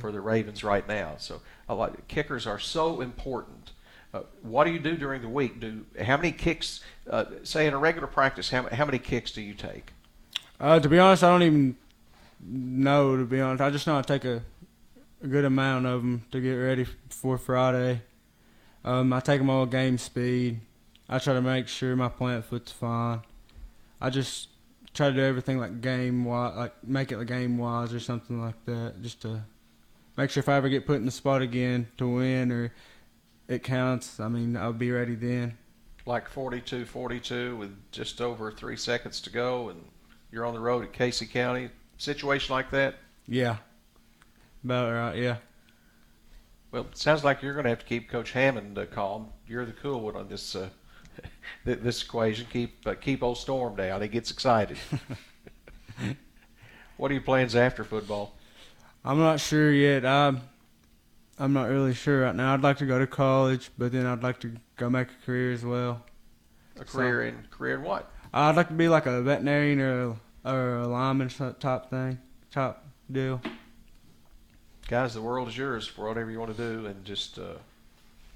[0.00, 1.14] for the Ravens right now.
[1.18, 3.70] So a lot kickers are so important.
[4.12, 5.60] Uh, what do you do during the week?
[5.60, 6.80] Do how many kicks?
[7.08, 9.92] Uh, say in a regular practice, how, how many kicks do you take?
[10.58, 11.76] Uh, to be honest, I don't even
[12.44, 13.16] know.
[13.16, 14.42] To be honest, I just know I take a,
[15.22, 18.02] a good amount of them to get ready for Friday.
[18.84, 20.60] Um, I take them all game speed.
[21.08, 23.20] I try to make sure my plant foot's fine.
[24.00, 24.48] I just
[24.94, 28.40] try to do everything like game wise, like make it like game wise or something
[28.40, 29.42] like that, just to
[30.16, 32.72] make sure if I ever get put in the spot again to win or
[33.48, 34.20] it counts.
[34.20, 35.58] I mean, I'll be ready then.
[36.06, 39.84] Like 42-42 with just over three seconds to go, and
[40.32, 41.68] you're on the road at Casey County.
[41.98, 42.96] Situation like that.
[43.26, 43.58] Yeah,
[44.64, 45.16] about right.
[45.16, 45.36] Yeah.
[46.72, 49.28] Well, it sounds like you're going to have to keep Coach Hammond uh, calm.
[49.46, 50.68] You're the cool one on this uh,
[51.64, 52.46] this equation.
[52.52, 54.02] Keep uh, keep old Storm down.
[54.02, 54.78] He gets excited.
[56.96, 58.36] what are your plans after football?
[59.04, 60.04] I'm not sure yet.
[60.04, 60.42] I'm
[61.38, 62.54] I'm not really sure right now.
[62.54, 65.52] I'd like to go to college, but then I'd like to go make a career
[65.52, 66.04] as well.
[66.78, 68.12] A career in career in what?
[68.32, 72.18] I'd like to be like a veterinarian or a, or a lineman type thing,
[72.50, 72.78] type
[73.10, 73.40] deal.
[74.90, 77.54] Guys, the world is yours for whatever you want to do, and just uh,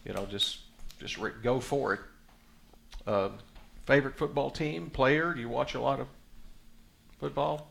[0.05, 0.59] you know, just
[1.01, 2.01] just re- go for it.
[3.07, 3.31] Uh,
[3.87, 5.35] favorite football team, player?
[5.35, 6.07] Do you watch a lot of
[7.19, 7.69] football?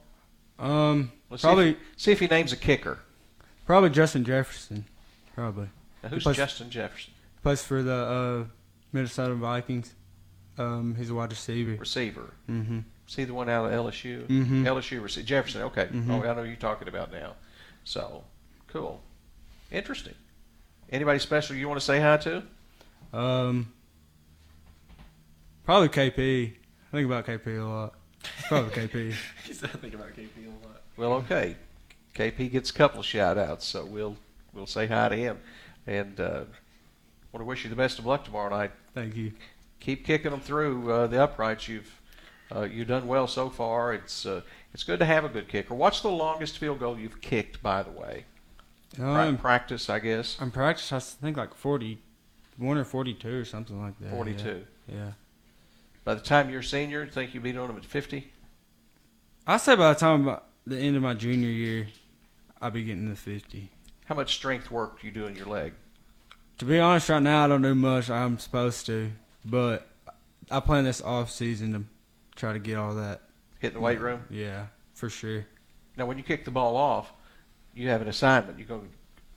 [0.60, 3.00] Um, Let's probably see if, see if he names a kicker.
[3.66, 4.86] probably Justin Jefferson.
[5.34, 5.70] Probably
[6.04, 7.14] Now, who's Plus- Justin Jefferson?
[7.42, 8.44] plays for the uh,
[8.92, 9.94] Minnesota Vikings.
[10.58, 11.78] Um, he's a wide receiver.
[11.80, 12.34] Receiver.
[12.50, 12.80] Mm-hmm.
[13.08, 14.28] See the one out of LSU?
[14.28, 14.64] Mhm.
[14.66, 15.26] LSU receiver.
[15.26, 15.62] Jefferson.
[15.64, 15.88] Okay.
[15.92, 16.10] Mhm.
[16.10, 17.34] Oh, I know who you're talking about now.
[17.86, 18.24] So,
[18.74, 19.00] cool.
[19.72, 20.16] Interesting.
[20.92, 22.44] Anybody special you want to say hi to?
[23.14, 23.72] Um,
[25.64, 26.52] probably KP.
[26.52, 27.94] I think about KP a lot.
[28.48, 29.14] Probably KP.
[29.46, 30.82] He's thinking about KP a lot.
[30.98, 31.56] Well, okay.
[32.16, 34.18] KP gets a couple of shout outs, so we'll
[34.54, 35.40] we'll say hi to him.
[35.86, 36.44] And uh,
[37.32, 38.72] want to wish you the best of luck tomorrow night.
[38.94, 39.34] Thank you.
[39.80, 41.68] Keep kicking them through uh, the uprights.
[41.68, 42.00] You've
[42.56, 43.94] uh, you've done well so far.
[43.94, 44.42] It's uh,
[44.74, 45.76] it's good to have a good kicker.
[45.76, 48.26] What's the longest field goal you've kicked, by the way?
[48.94, 50.40] Pra- Um, practice, I guess.
[50.40, 54.12] in practice, I think like forty-one or forty-two or something like that.
[54.12, 54.66] 42.
[54.88, 55.12] Yeah.
[56.04, 58.32] By the time you're a senior, think you'll be doing them at 50?
[59.48, 61.88] I say by the time about the end of my junior year,
[62.62, 63.72] I'll be getting the fifty.
[64.06, 65.74] How much strength work do you do in your leg?
[66.60, 68.10] To be honest, right now I don't do much.
[68.10, 69.12] I'm supposed to,
[69.44, 69.88] but
[70.52, 71.84] I plan this off season to
[72.36, 73.22] try to get all that.
[73.60, 74.24] Hit the weight room?
[74.30, 75.46] Yeah, for sure.
[75.98, 77.12] Now, when you kick the ball off,
[77.76, 78.60] you have an assignment.
[78.60, 78.82] You go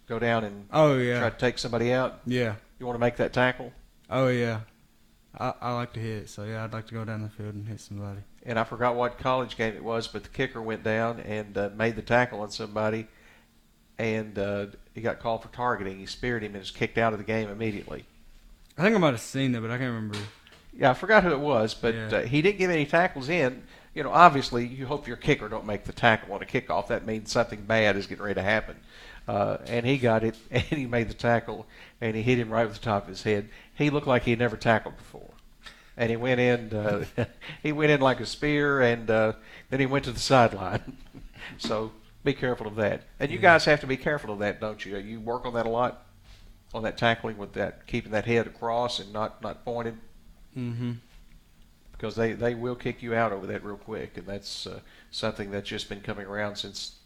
[0.08, 1.18] go down and Oh yeah.
[1.20, 2.20] try to take somebody out.
[2.26, 2.54] Yeah.
[2.78, 3.72] You want to make that tackle?
[4.10, 4.60] Oh yeah.
[5.38, 7.66] I I like to hit, so yeah, I'd like to go down the field and
[7.66, 8.20] hit somebody.
[8.44, 11.70] And I forgot what college game it was, but the kicker went down and uh,
[11.76, 13.08] made the tackle on somebody,
[13.98, 15.98] and uh, he got called for targeting.
[15.98, 18.04] He speared him and was kicked out of the game immediately.
[18.78, 20.18] I think I might have seen that, but I can't remember.
[20.72, 22.06] Yeah, I forgot who it was, but Yeah.
[22.08, 23.62] uh, he didn't give any tackles in.
[23.96, 26.88] You know, obviously, you hope your kicker don't make the tackle on a kickoff.
[26.88, 28.76] That means something bad is getting ready to happen.
[29.26, 31.66] uh, and he got it, and he made the tackle,
[31.98, 33.48] and he hit him right with the top of his head.
[33.74, 35.30] He looked like he had never tackled before,
[35.96, 36.74] and he went in.
[36.74, 37.06] Uh,
[37.62, 39.32] he went in like a spear, and uh,
[39.70, 40.98] then he went to the sideline.
[41.56, 41.90] so
[42.22, 43.04] be careful of that.
[43.18, 44.98] And you guys have to be careful of that, don't you?
[44.98, 46.04] You work on that a lot,
[46.74, 49.96] on that tackling with that, keeping that head across and not not pointed.
[50.54, 50.92] Mm-hmm.
[51.96, 54.80] Because they, they will kick you out over that real quick, and that's uh,
[55.10, 56.96] something that's just been coming around since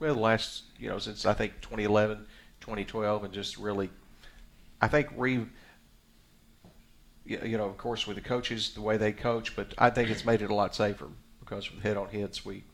[0.00, 2.26] well the last you know since I think 2011,
[2.60, 3.90] 2012, and just really,
[4.80, 5.46] I think re
[7.24, 10.24] you know of course with the coaches the way they coach, but I think it's
[10.24, 11.06] made it a lot safer
[11.38, 12.64] because with head on hits we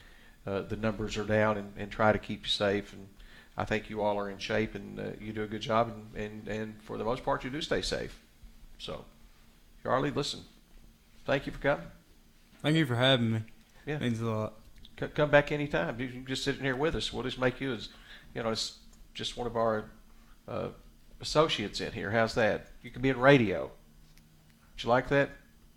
[0.48, 2.92] uh, the numbers are down and, and try to keep you safe.
[2.94, 3.06] And
[3.56, 5.88] I think you all are in shape and uh, you do a good job.
[5.88, 8.18] And, and, and for the most part, you do stay safe.
[8.78, 9.04] So,
[9.82, 10.40] Charlie, listen,
[11.28, 11.86] thank you for coming.
[12.62, 13.42] Thank you for having me.
[13.86, 13.98] Yeah.
[13.98, 14.54] Means a lot.
[14.98, 16.00] C- come back anytime.
[16.00, 17.12] You can just sit in here with us.
[17.12, 17.90] We'll just make you as,
[18.34, 18.78] you know, it's
[19.12, 19.90] just one of our
[20.48, 20.68] uh,
[21.20, 22.10] associates in here.
[22.10, 22.68] How's that?
[22.82, 23.64] You can be in radio.
[23.64, 25.30] Would you like that?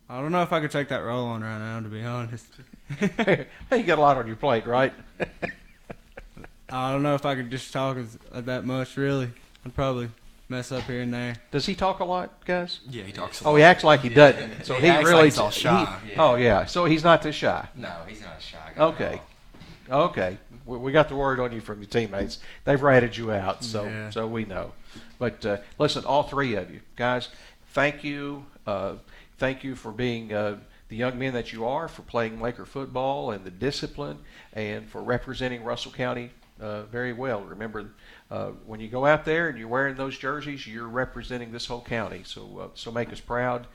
[0.10, 2.48] I don't know if I could take that role on right now, to be honest.
[3.00, 4.94] hey, you got a lot on your plate, right?
[6.70, 9.32] I don't know if I could just talk as, uh, that much, really.
[9.66, 10.10] I'd probably
[10.52, 11.36] mess up here and there.
[11.50, 12.82] Does he talk a lot, guys?
[12.90, 13.52] Yeah, he talks a lot.
[13.52, 14.16] Oh, he acts like he Yeah.
[14.32, 14.66] doesn't.
[14.66, 16.16] So He he, acts really like he's all shy, he- yeah.
[16.22, 16.66] Oh yeah.
[16.66, 17.68] So he's not this shy.
[17.76, 18.84] No, he's not a shy guy.
[18.84, 19.22] Okay.
[19.90, 20.38] Okay.
[20.66, 22.38] We, we got the word on you from your teammates.
[22.66, 24.10] They've ratted you out, so Yeah.
[24.12, 24.74] so we know.
[25.18, 27.30] But uh, listen, all three of you guys,
[27.74, 28.46] thank you.
[28.68, 28.96] Uh,
[29.38, 30.58] thank you for being uh,
[30.90, 34.18] the young men that you are, for playing Laker football and the discipline,
[34.54, 37.42] and for representing Russell County uh, very well.
[37.42, 37.86] Remember,
[38.32, 41.82] uh, when you go out there and you're wearing those jerseys, you're representing this whole
[41.82, 42.22] county.
[42.24, 43.68] So uh, so make us proud,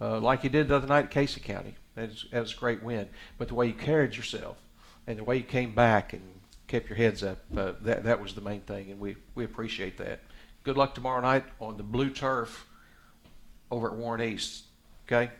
[0.00, 1.74] uh, like you did the other night at Casey County.
[1.94, 3.08] That was, that was a great win.
[3.38, 4.58] But the way you carried yourself
[5.06, 6.22] and the way you came back and
[6.68, 9.96] kept your heads up, uh, that that was the main thing, and we we appreciate
[9.98, 10.20] that.
[10.62, 12.68] Good luck tomorrow night on the blue turf
[13.70, 14.64] over at Warren East.
[15.06, 15.30] Okay.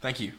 [0.00, 0.32] Thank you.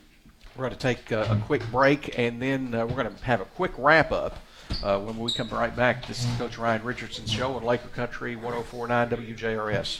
[0.55, 3.41] We're going to take uh, a quick break, and then uh, we're going to have
[3.41, 4.37] a quick wrap up.
[4.83, 8.35] Uh, when we come right back, this is Coach Ryan Richardson's show on Laker Country
[8.35, 9.99] 1049 WJRS.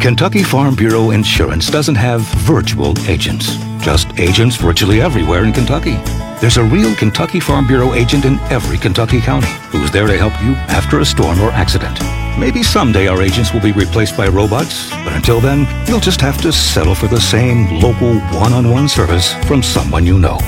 [0.00, 5.96] Kentucky Farm Bureau Insurance doesn't have virtual agents, just agents virtually everywhere in Kentucky.
[6.40, 10.40] There's a real Kentucky Farm Bureau agent in every Kentucky county who's there to help
[10.42, 11.98] you after a storm or accident.
[12.38, 16.40] Maybe someday our agents will be replaced by robots, but until then, you'll just have
[16.42, 20.38] to settle for the same local one-on-one service from someone you know.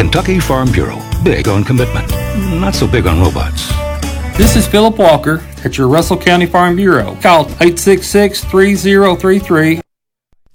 [0.00, 2.08] Kentucky Farm Bureau, big on commitment,
[2.58, 3.68] not so big on robots.
[4.34, 7.16] This is Philip Walker at your Russell County Farm Bureau.
[7.16, 9.82] Call 866 3033.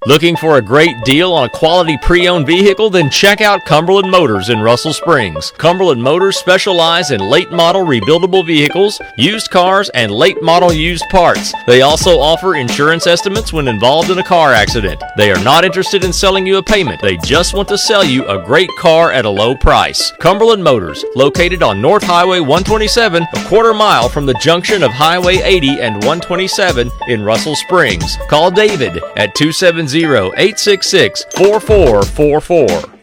[0.07, 2.91] Looking for a great deal on a quality pre-owned vehicle?
[2.91, 5.49] Then check out Cumberland Motors in Russell Springs.
[5.57, 11.55] Cumberland Motors specialize in late model rebuildable vehicles, used cars, and late model used parts.
[11.65, 15.01] They also offer insurance estimates when involved in a car accident.
[15.17, 17.01] They are not interested in selling you a payment.
[17.01, 20.11] They just want to sell you a great car at a low price.
[20.19, 25.37] Cumberland Motors, located on North Highway 127, a quarter mile from the junction of Highway
[25.37, 28.17] 80 and 127 in Russell Springs.
[28.29, 29.94] Call David at 270
[30.35, 32.94] 866 4444.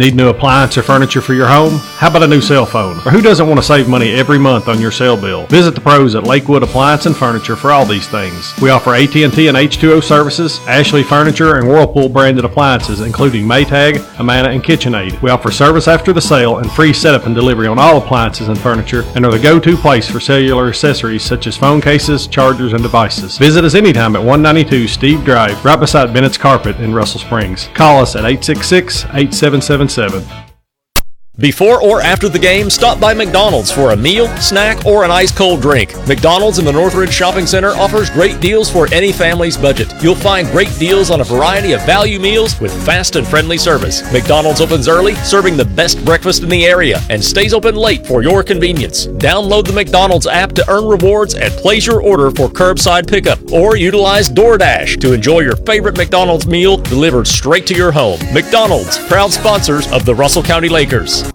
[0.00, 1.74] Need new appliance or furniture for your home?
[1.98, 2.96] How about a new cell phone?
[3.06, 5.44] Or who doesn't want to save money every month on your cell bill?
[5.48, 8.54] Visit the pros at Lakewood Appliance and Furniture for all these things.
[8.62, 14.48] We offer AT&T and H2O services, Ashley Furniture, and Whirlpool branded appliances, including Maytag, Amana,
[14.48, 15.20] and KitchenAid.
[15.20, 18.58] We offer service after the sale and free setup and delivery on all appliances and
[18.58, 22.82] furniture, and are the go-to place for cellular accessories such as phone cases, chargers, and
[22.82, 23.36] devices.
[23.36, 27.68] Visit us anytime at 192 Steve Drive, right beside Bennett's Carpet in Russell Springs.
[27.74, 28.24] Call us at
[29.90, 30.39] 866-8777.
[31.40, 35.32] Before or after the game, stop by McDonald's for a meal, snack, or an ice
[35.32, 35.96] cold drink.
[36.06, 39.90] McDonald's in the Northridge Shopping Center offers great deals for any family's budget.
[40.02, 44.02] You'll find great deals on a variety of value meals with fast and friendly service.
[44.12, 48.22] McDonald's opens early, serving the best breakfast in the area, and stays open late for
[48.22, 49.06] your convenience.
[49.06, 53.76] Download the McDonald's app to earn rewards and place your order for curbside pickup, or
[53.76, 58.20] utilize DoorDash to enjoy your favorite McDonald's meal delivered straight to your home.
[58.34, 61.29] McDonald's, proud sponsors of the Russell County Lakers.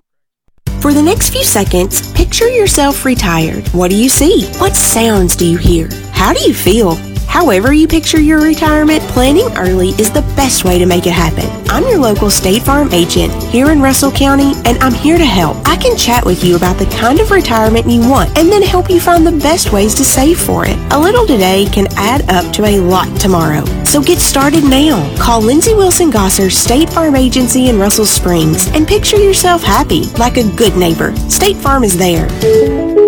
[0.86, 3.67] For the next few seconds, picture yourself retired.
[3.69, 4.45] What do you see?
[4.59, 5.89] What sounds do you hear?
[6.11, 6.91] How do you feel?
[7.36, 11.43] However you picture your retirement, planning early is the best way to make it happen.
[11.69, 15.57] I'm your local State Farm agent here in Russell County, and I'm here to help.
[15.67, 18.89] I can chat with you about the kind of retirement you want and then help
[18.89, 20.77] you find the best ways to save for it.
[20.93, 23.65] A little today can add up to a lot tomorrow.
[23.83, 25.13] So get started now.
[25.17, 30.38] Call Lindsey Wilson Gosser State Farm Agency in Russell Springs and picture yourself happy, like
[30.38, 31.13] a good neighbor.
[31.27, 33.05] State Farm is there.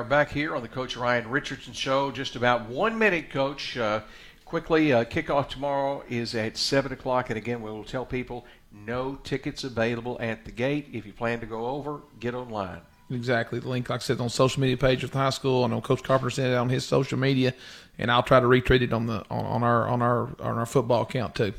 [0.00, 2.10] Are back here on the Coach Ryan Richardson Show.
[2.10, 3.76] Just about one minute, Coach.
[3.76, 4.00] Uh,
[4.46, 7.28] quickly, uh, kickoff tomorrow is at 7 o'clock.
[7.28, 10.88] And again, we will tell people no tickets available at the gate.
[10.94, 12.80] If you plan to go over, get online.
[13.10, 13.58] Exactly.
[13.58, 15.64] The link, like I said, on social media page of the high school.
[15.64, 17.52] I know Coach Carpenter sent it on his social media,
[17.98, 20.64] and I'll try to retweet it on the on, on our on our on our
[20.64, 21.52] football account too.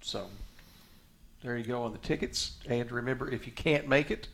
[0.00, 0.28] So
[1.42, 2.52] there you go on the tickets.
[2.66, 4.28] And remember, if you can't make it,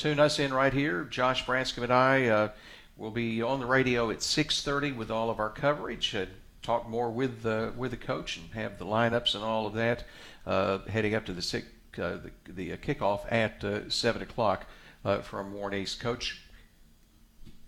[0.00, 1.04] tune us in right here.
[1.04, 2.48] Josh Branscum and I uh,
[2.96, 6.16] will be on the radio at 6:30 with all of our coverage.
[6.62, 10.04] talk more with the with the coach and have the lineups and all of that.
[10.46, 11.62] Uh, heading up to the,
[11.98, 14.64] uh, the, the kickoff at seven o'clock
[15.04, 16.00] uh, from Warren East.
[16.00, 16.40] Coach,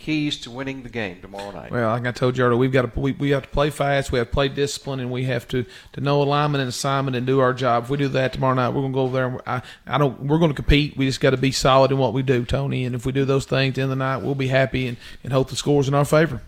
[0.02, 1.70] keys to winning the game tomorrow night?
[1.70, 4.12] Well, like I told you earlier, we've got to we, we have to play fast,
[4.12, 7.26] we have to play discipline, and we have to to know alignment and assignment and
[7.26, 7.84] do our job.
[7.84, 9.26] If we do that tomorrow night, we're gonna go over there.
[9.26, 10.96] And I I don't we're gonna compete.
[10.96, 12.84] We just got to be solid in what we do, Tony.
[12.84, 15.50] And if we do those things in the night, we'll be happy and, and hope
[15.50, 16.42] the scores in our favor.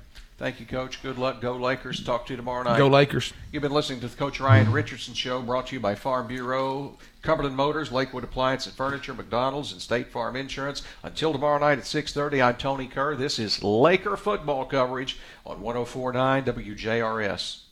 [0.45, 1.03] Thank you, Coach.
[1.03, 1.41] Good luck.
[1.41, 2.05] Go Lakers.
[2.05, 2.77] Talk to you tomorrow night.
[2.77, 3.33] Go Lakers.
[3.51, 6.99] You've been listening to the Coach Ryan Richardson Show, brought to you by Farm Bureau,
[7.23, 10.83] Cumberland Motors, Lakewood Appliance and Furniture, McDonald's, and State Farm Insurance.
[11.03, 13.17] Until tomorrow night at 6:30, I'm Tony Kerr.
[13.17, 17.64] This is Laker football coverage on 104.9 WJRS.